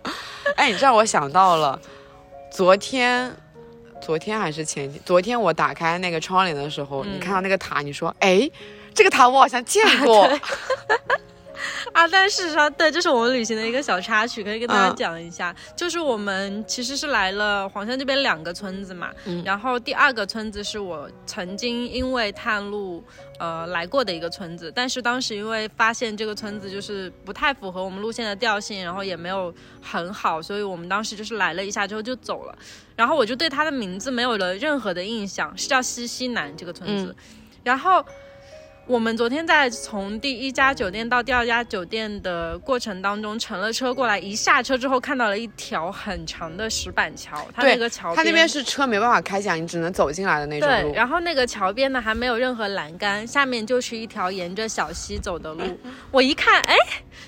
[0.55, 1.79] 哎，你这让我想到了
[2.51, 3.31] 昨天。
[4.01, 5.01] 昨天还是前天？
[5.05, 8.49] 昨天我打开那个窗帘的时候，嗯你看到那个塔，你说，哎，
[8.93, 10.27] 这个塔我好像见过。
[11.93, 15.55] 啊，但事实上，对，这是我们旅行的一个小插曲，可以跟大家嗯讲一下。
[15.75, 23.03] 就是我们其实是来了黄山这边两个村子嘛，嗯然后第二个村子是我曾经因为探路
[23.39, 32.57] 呃来过的一个村子，但是当时因为发现这个村子就是不太符合我们路线的调性，然后也没有很好，所以我们当时就是来了一下之后就走了。
[32.95, 37.15] 然后我就对它的名字没有了任何的印象，是叫西西南这个村子。
[37.63, 38.03] 然后
[38.91, 55.63] 我们昨天在从第一家酒店到第二家酒店的过程当中乘了车过来，一下车之后看到了一条很长的石板桥，它对那个桥它那边是车没办法开讲，你只能走进来的那种对，然后那个桥边呢还没有任何栏杆，下面就是一条沿着小溪走的路。
[56.11, 56.75] 我一看，哎，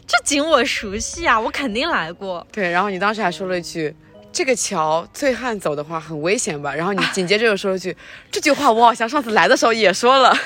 [0.05, 2.45] 这景我熟悉啊，我肯定来过。
[2.51, 3.95] 对，然后你当时还说了一句。
[4.33, 6.73] 这个桥醉汉走的话很危险吧？
[6.73, 7.95] 然后你紧接着又说了句，
[8.29, 10.35] 这句话我好像上次来的时候也说了。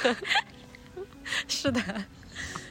[1.47, 1.81] 是的。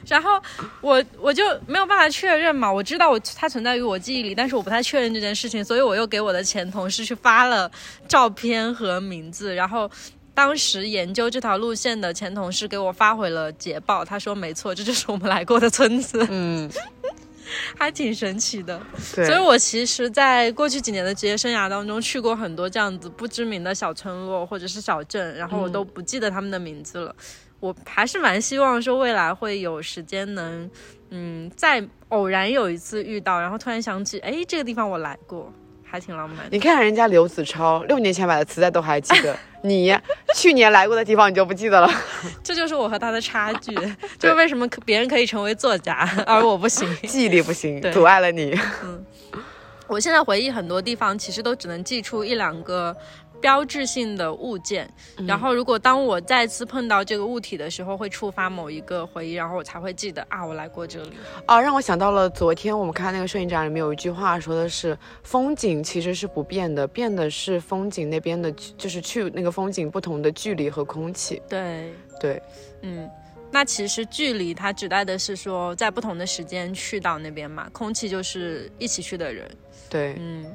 [0.07, 0.41] 然后
[0.79, 7.69] 我我就没有办法确认嘛，我知道我它存在于我记忆里，但是我不太确认这件事情，所以我又给我的前同事去发了
[8.07, 9.91] 照片和名字，然后
[10.33, 16.71] 当时研究这条路线的前同事给我发回了捷报，他说没错，这就是我们来过的村子，嗯，
[17.77, 18.81] 还挺神奇的。
[18.97, 27.13] 所以我其实，在过去几年的职业生涯当中，去过很多这样子不知名的小村落或者是小镇，然后我都不记得他们的名字了。
[27.59, 30.69] 我还是蛮希望说未来会有时间能，
[31.09, 35.51] 嗯，再偶然有一次遇到，然后突然想起，哎，这个地方我来过，
[35.83, 36.43] 还挺浪漫的。
[36.51, 39.97] 你看人家刘子超六年前买的磁带都还记得，你
[40.35, 41.89] 去年来过的地方你就不记得了。
[42.43, 43.73] 这就是我和他的差距，
[44.19, 46.87] 就是为什么可别人可以成为作家，而我不行。
[47.07, 48.57] 记忆力不行，阻碍了你。
[48.83, 49.03] 嗯
[49.89, 52.93] 我现在回忆很多地方，其实都只能记出一两个
[53.41, 54.89] 标志性的物件，
[55.27, 61.11] 然后如果当我再次碰到这个物体的时候，会触发某一个回忆，然后我才会记得啊，我来过这里。
[61.47, 71.41] 哦，让我想到了昨天我们看那个摄影展里面有一句话说的是，风景其实是不变的，变的是风景那边的，就是去那个风景不同的距离和空气。
[71.47, 72.41] 对，对，
[72.81, 73.09] 嗯。
[73.49, 79.49] 那其实距离它指代的是说，在不同的时间去到那边嘛，空气就是一起去的人。
[79.89, 80.45] 对，嗯，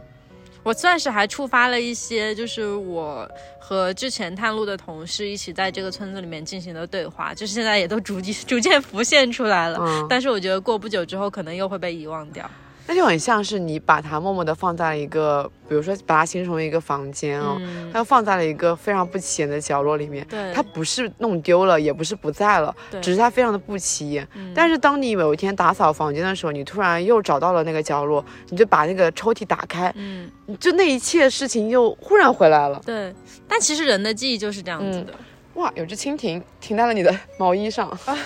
[0.63, 9.79] 我算是还触发了一些，就是我和之前探路的同事一起在这个村子里面进行的对话，就是现在也都逐渐逐渐浮现出来了。
[9.81, 12.49] 嗯，但是我觉得过不久之后，可能又会被遗忘掉。
[12.93, 20.26] 那就很像是你把它默默的放在了一个，比如说把它形容为一个房间哦，嗯，它又放在了一个非常不起眼的角落里面。
[20.28, 24.28] 对，它不是弄丢了，也不是不在了，对只是它非常的不起眼。
[24.34, 30.30] 嗯但是当你有一天打扫房间的时候，你突然又找到了那个角落，你就把那个抽屉打开，嗯，
[30.61, 32.78] 就那一切事情又忽然回来了。
[32.84, 33.14] 对。
[33.49, 35.14] 但其实人的记忆就是这样子的，
[35.55, 38.18] 哇，有只蜻蜓停在了你的毛衣上啊，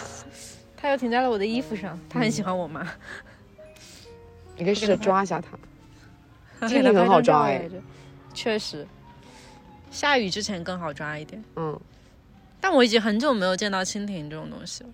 [0.76, 2.84] 它又停在了我的衣服上，它很喜欢我吗？
[4.57, 6.68] 你可以试着抓一下它。
[6.68, 7.68] 真的很好抓哎
[8.32, 8.86] 确实，
[9.90, 11.42] 下雨之前更好抓一点。
[11.57, 11.78] 嗯，
[12.61, 14.90] 但我已经很久没有见到蜻蜓这种东西了。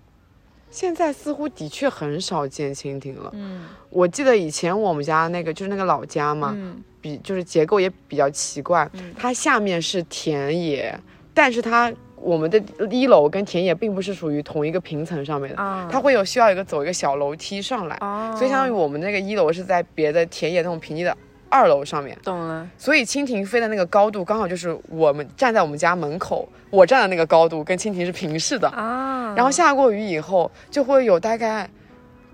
[0.69, 3.29] 现在似乎的确很少见蜻蜓了。
[3.33, 10.99] 嗯我记得以前我们家那个就是那个老家嘛，嗯比就是结构也比较奇怪，嗯它下面是田野，
[11.33, 11.93] 但是它
[12.23, 21.15] 我们的一楼跟田野并不是属于同一个平层上面的，啊，它会有需要一个走一个小楼梯上来，哦，所以相当于我们那个一楼是在别的田野那种平地的
[21.49, 22.67] 二楼上面，懂了。
[22.77, 31.69] 所以蜻蜓飞的那个高度刚好就是我们站在我们家门口，我站的那个高度跟蜻蜓是平视的，啊，然后下过雨以后就会有大概。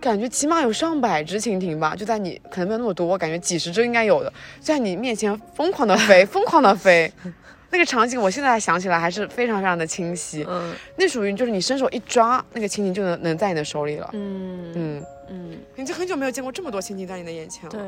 [0.02, 4.32] 感觉起码有上百只蜻蜓吧，就在你可能没有那么多，我感觉几十只应该有的，
[4.62, 7.12] 在你面前疯狂的飞，疯狂的飞，
[7.72, 10.46] 那个场景我现在想起来还是非常非常的清晰。
[10.50, 14.10] 嗯那属于就是你伸手一抓，那个蜻蜓就能能在你的手里了。
[14.14, 17.72] 嗯嗯，嗯，已经很久没有见过这么多星星在你的眼前了。
[17.72, 17.82] 对。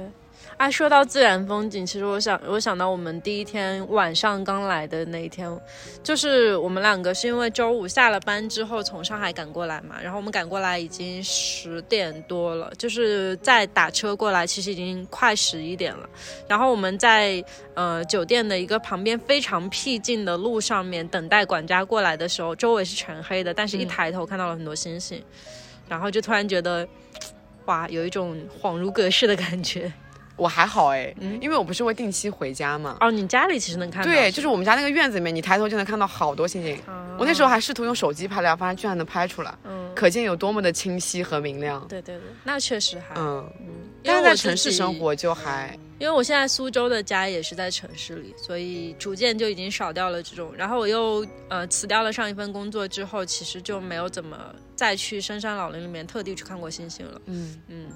[0.58, 5.48] 啊，说到自然风景，其实我想，我想到我们第一天晚上刚来的那一天，
[6.04, 16.10] 就是我们两个是因为周五下了班之后从上海赶过来嘛，然后我们赶过来已经十点多了，就是再打车过来，其实已经快十一点了。
[16.48, 17.44] 然后我们在
[17.76, 25.24] 呃酒店的一个旁边非常僻静的路上面等待管家过来的时候，周围是全黑的，但是一抬头看到了很多星星，
[25.88, 26.88] 然后就突然觉得，
[27.72, 29.92] 哇，有一种恍如隔世的感觉。
[30.36, 31.38] 我还好哎，嗯。
[31.42, 32.98] 因为我不是会定期回家嘛。
[33.00, 36.76] 哦，你家里其实能看到，对，就是我们家那个院子里面，你抬头就能看到好多星星。
[36.86, 37.16] 啊。
[37.18, 41.86] 我那时候还试图用手机拍了，发现居然能拍出来，嗯，可见有多么的清晰和明亮。
[41.88, 43.66] 对对对，那确实还，嗯，嗯，
[44.04, 50.52] 因但是在城市生，活就还因为我现在苏州的家也是在城市里，所以逐渐就已经少掉了这种。
[50.58, 57.22] 然后我又呃辞掉了上一份工作之后，其实就没有怎么再去深山老林里面特地去看过星星了。
[57.26, 57.88] 嗯，嗯，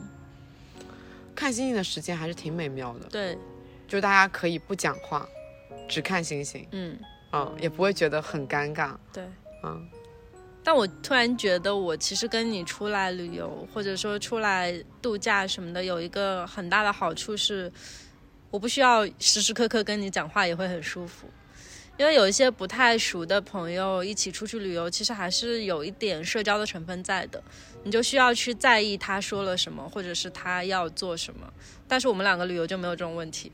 [1.34, 3.36] 看星星的时间还是挺美妙的，对，
[3.88, 5.28] 就大家可以不讲话，
[5.90, 6.96] 只看星星，嗯，
[7.32, 9.24] 嗯，也不会觉得很尴尬，对。
[9.64, 9.84] 嗯，
[10.66, 17.72] 但我突然觉得，我其实跟你出来旅游，或者说出来度假什么的，有一个很大的好处是，
[18.50, 21.28] 我不需要时时刻刻跟你讲话，也会很舒服。
[21.98, 27.42] 因为有一些不太熟的朋友一起出去旅游，其实还是有一点社交的成分在的，
[27.84, 31.48] 你就需要去在意他说了什么，或者是他要做什么。
[31.88, 33.52] 但是我们两个旅游就没有这种问题，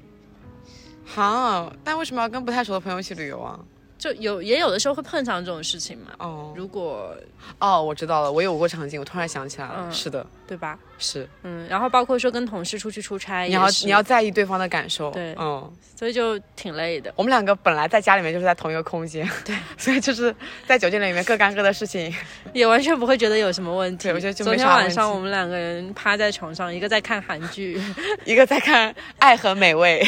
[1.05, 3.59] 好，但为什么要跟不太熟的朋友一起旅游啊？
[4.02, 6.08] 就有也有的时候会碰上这种事情嘛。
[6.18, 7.16] 哦如果
[7.60, 10.78] 哦，我知道了，我有过场景，我突然想起来了，嗯是的，对吧？
[10.97, 15.72] 是，嗯，然后包括说跟同事出去出差，你要你要在意对方的感受，对嗯。
[16.02, 17.14] 所以就挺累的。
[17.16, 20.36] 我们两个本来在家里面就是在同一个空间， 对， 所以就是
[20.66, 22.12] 在酒店里面各干各的事情。
[22.54, 24.08] 也完全不会觉得有什么问题。
[24.08, 27.80] 对我觉得就昨没啥问天晚上我们两个人趴在床上，一个在看韩剧，
[28.26, 30.04] 一个在看《爱和美味》，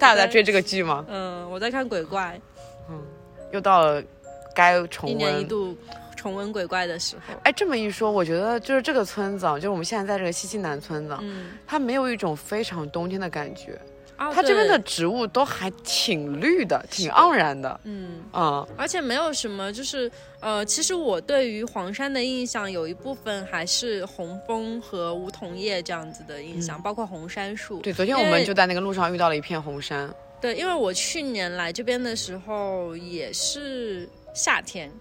[0.00, 1.04] 大家在追这个剧吗？
[1.08, 2.40] 嗯，我在看鬼怪，
[2.88, 2.98] 嗯
[3.52, 4.02] 又到了
[4.54, 5.22] 该重温一。
[5.22, 5.76] 年一度
[6.16, 7.34] 重温鬼怪的时候。
[7.44, 13.78] 哎，这么一说，我觉得就是这个村子啊，就是我们现在在这个西溪南村子啊，嗯，它没有一种非常冬天的感觉，
[14.20, 17.80] 啊它这边的植物都还挺绿的，挺盎然的。
[17.84, 20.10] 嗯，嗯，而且没有什么，就是
[20.40, 27.78] 呃，其实我对于黄山的印象有一部分还是红枫和梧桐叶这样子的印象，包括红杉树。
[27.78, 30.12] 嗯对，昨天我们就在那个路上遇到了一片红杉。
[30.38, 34.92] 对，因为我去年来这边的时候也是夏天，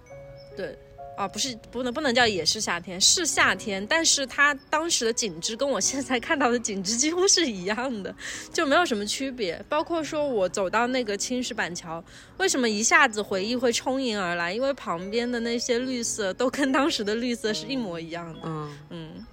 [0.55, 0.77] 对，
[1.19, 8.15] 啊，不是不能不能叫也是夏天，是夏天，但是它当时的景致跟我现在看到的景致几乎是一样的，
[8.53, 9.61] 就没有什么区别。
[9.67, 12.01] 包括说我走到那个青石板桥，
[12.37, 14.53] 为什么一下子回忆会充盈而来？
[14.53, 18.39] 因为旁边的那些绿色都跟当时的绿色是一模一样的。
[18.45, 19.25] 嗯，嗯，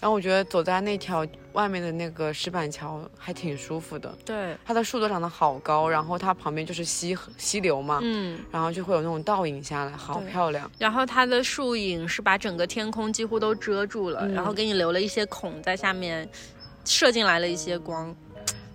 [0.00, 8.40] 然后我觉得走在那条外面的那个石板桥还挺舒服的，对，它的树都长得好高，然后它旁边就是溪河溪流嘛，嗯。
[8.50, 10.70] 然后就会有那种倒影下来，好漂亮。
[10.78, 16.26] 然后它的树影是把整个天空几乎都遮住了，嗯然后给你留了一些孔在下面，
[16.86, 18.16] 射进来了一些光，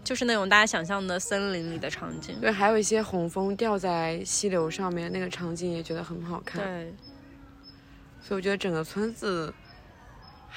[0.04, 2.36] 就是那种大家想象的森林里的场景。
[2.40, 6.64] 对，还有一些红枫掉在溪流上面，那个场景也觉得很好看。
[6.64, 6.94] 对，
[8.22, 9.52] 所以我觉得整个村子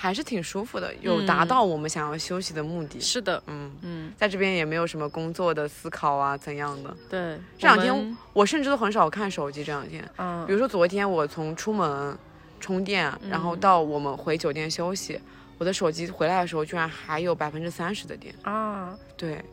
[0.01, 3.01] 还是挺舒服的，有嗯达到我们想要休息的目的。
[3.01, 6.97] 是的，嗯，嗯，在这边也没有什么工作的思考啊，怎样的。
[7.11, 7.37] 对。
[7.59, 9.65] 这两天我甚至都很少看手机。
[9.65, 12.17] 这两天，嗯比如说昨天我从出门
[12.61, 15.21] 充电，然后到我们回酒店休息，
[15.59, 18.33] 我的手机回来的时候居然还有百分之三十的电。
[18.43, 19.45] 啊，对，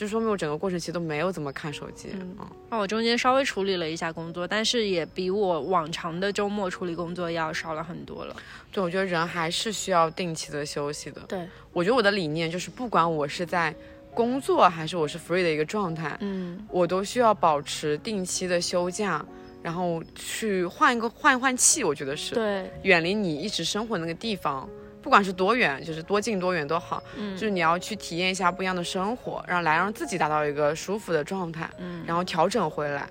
[0.00, 2.08] 就说明我整个过程其实都没有怎么看手机。
[2.14, 8.34] 嗯嗯那我中间稍微处理了一下工作，但是也比我往常的周末处理工作要少了很多了。
[8.72, 11.20] 对，我觉得人还是需要定期的休息的。
[11.28, 13.74] 对，我觉得我的理念就是，不管我是在
[14.14, 19.22] 工作还是我是 free 的一个状态，嗯，我都需要保持定期的休假，
[19.62, 21.84] 然后去换一个换一换气。
[21.84, 24.66] 我觉得是对，远离你一直生活那个地方，
[25.02, 33.08] 不管是多远，就是多近多远都好，嗯就是你要去体验一下不一样的生活，然后来让自己达到一个舒服的状态，嗯，然后调整回来。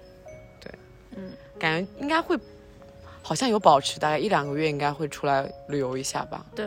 [0.62, 0.72] 对，
[1.16, 2.38] 嗯，感觉应该会。
[3.22, 6.66] 好像有保持，大概一两个月应该会出来旅游一下吧，对，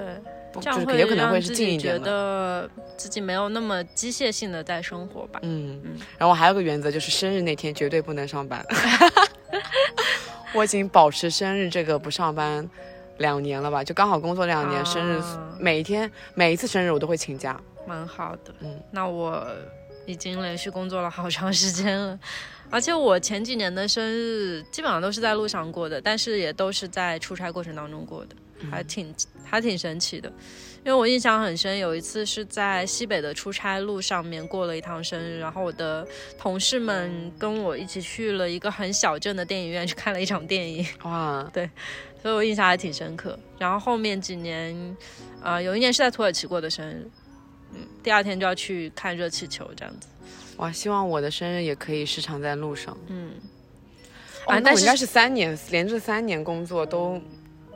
[0.52, 2.04] 不这样会就是有可能会是近一点的。
[2.04, 5.40] 得自己没有那么机械性的在生活吧。
[5.42, 8.64] 嗯嗯，然后我还有个原则，就是生日那天绝对不能上班。
[10.54, 12.68] 我已经保持生日这个不上班
[13.22, 17.58] 两年了吧，就刚好工作两年，生日啊每一天每一次生日我都会请假。
[17.86, 18.52] 蛮好的。
[18.60, 19.46] 嗯，那我
[20.04, 22.18] 已经连续工作了好长时间了，
[22.70, 28.36] 而且我前几年的生日基本上都是在路上过的，但是也都是在出差过程当中过的，
[28.70, 30.32] 还挺还挺神奇的。
[30.84, 36.04] 因为我印象很深，有一次是在西北的出差路上面过了一趟生日，然后我的
[36.36, 40.84] 同事们跟我一起去了一个很小镇的电影院去看了一场电影。
[41.04, 41.70] 哇，对
[42.20, 43.38] 所以我印象还挺深刻。
[43.58, 44.96] 然后后面几年，
[45.40, 47.08] 呃，有一年是在土耳其过的生日，
[47.74, 50.08] 嗯，第二天就要去看热气球这样子，
[50.56, 50.72] 哇！
[50.72, 52.96] 希望我的生日也可以时常在路上。
[53.06, 53.30] 嗯，
[54.46, 57.22] 哦，啊但是那我应该是三年，连着三年工作都，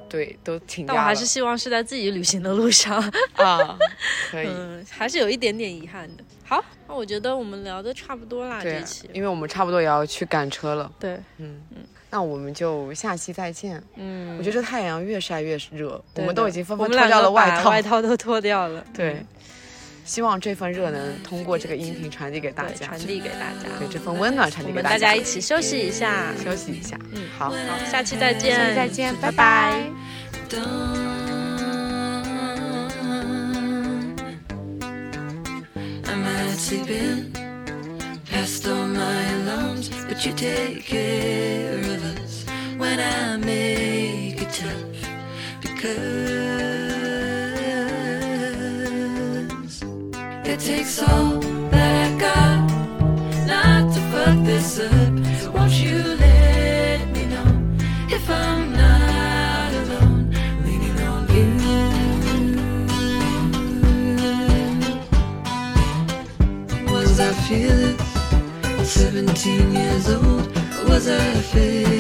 [0.09, 0.97] 对，都请假了。
[0.97, 2.99] 但我还是希望是在自己旅行的路上，
[3.35, 3.79] 啊，
[4.31, 4.47] 可以。
[4.49, 6.25] 嗯，还是有一点点遗憾的。
[6.45, 10.91] 好，那我觉得我们聊的差不多啦，对这期，因为我们差不多也要去赶车了。
[10.99, 11.79] 对，嗯嗯
[12.09, 13.83] 那我们就下期再见。
[13.97, 17.69] 嗯，我觉得这太阳越晒越热，我们都已经纷我纷脱掉了外套。
[17.69, 19.27] 外套都脱掉了，对嗯，
[20.07, 23.69] 希望这份热能通过这个音频传递给大，家，传递给大家。
[23.79, 26.97] 对这份温暖传递我们给大大家一起休息一下，休息一下。
[27.13, 27.57] 嗯好，好，
[27.91, 29.91] 下期再见，下期再见，拜拜。
[45.79, 46.36] 拜
[50.57, 51.39] it takes all
[51.71, 52.59] that I got
[53.47, 55.13] not to fuck this up.
[55.41, 57.49] So won't you let me know
[58.09, 60.31] if I'm not alone,
[60.65, 61.49] leaning on you?
[66.91, 68.01] Was I fearless?
[68.89, 70.47] 17 years old,
[70.89, 71.96] was I faking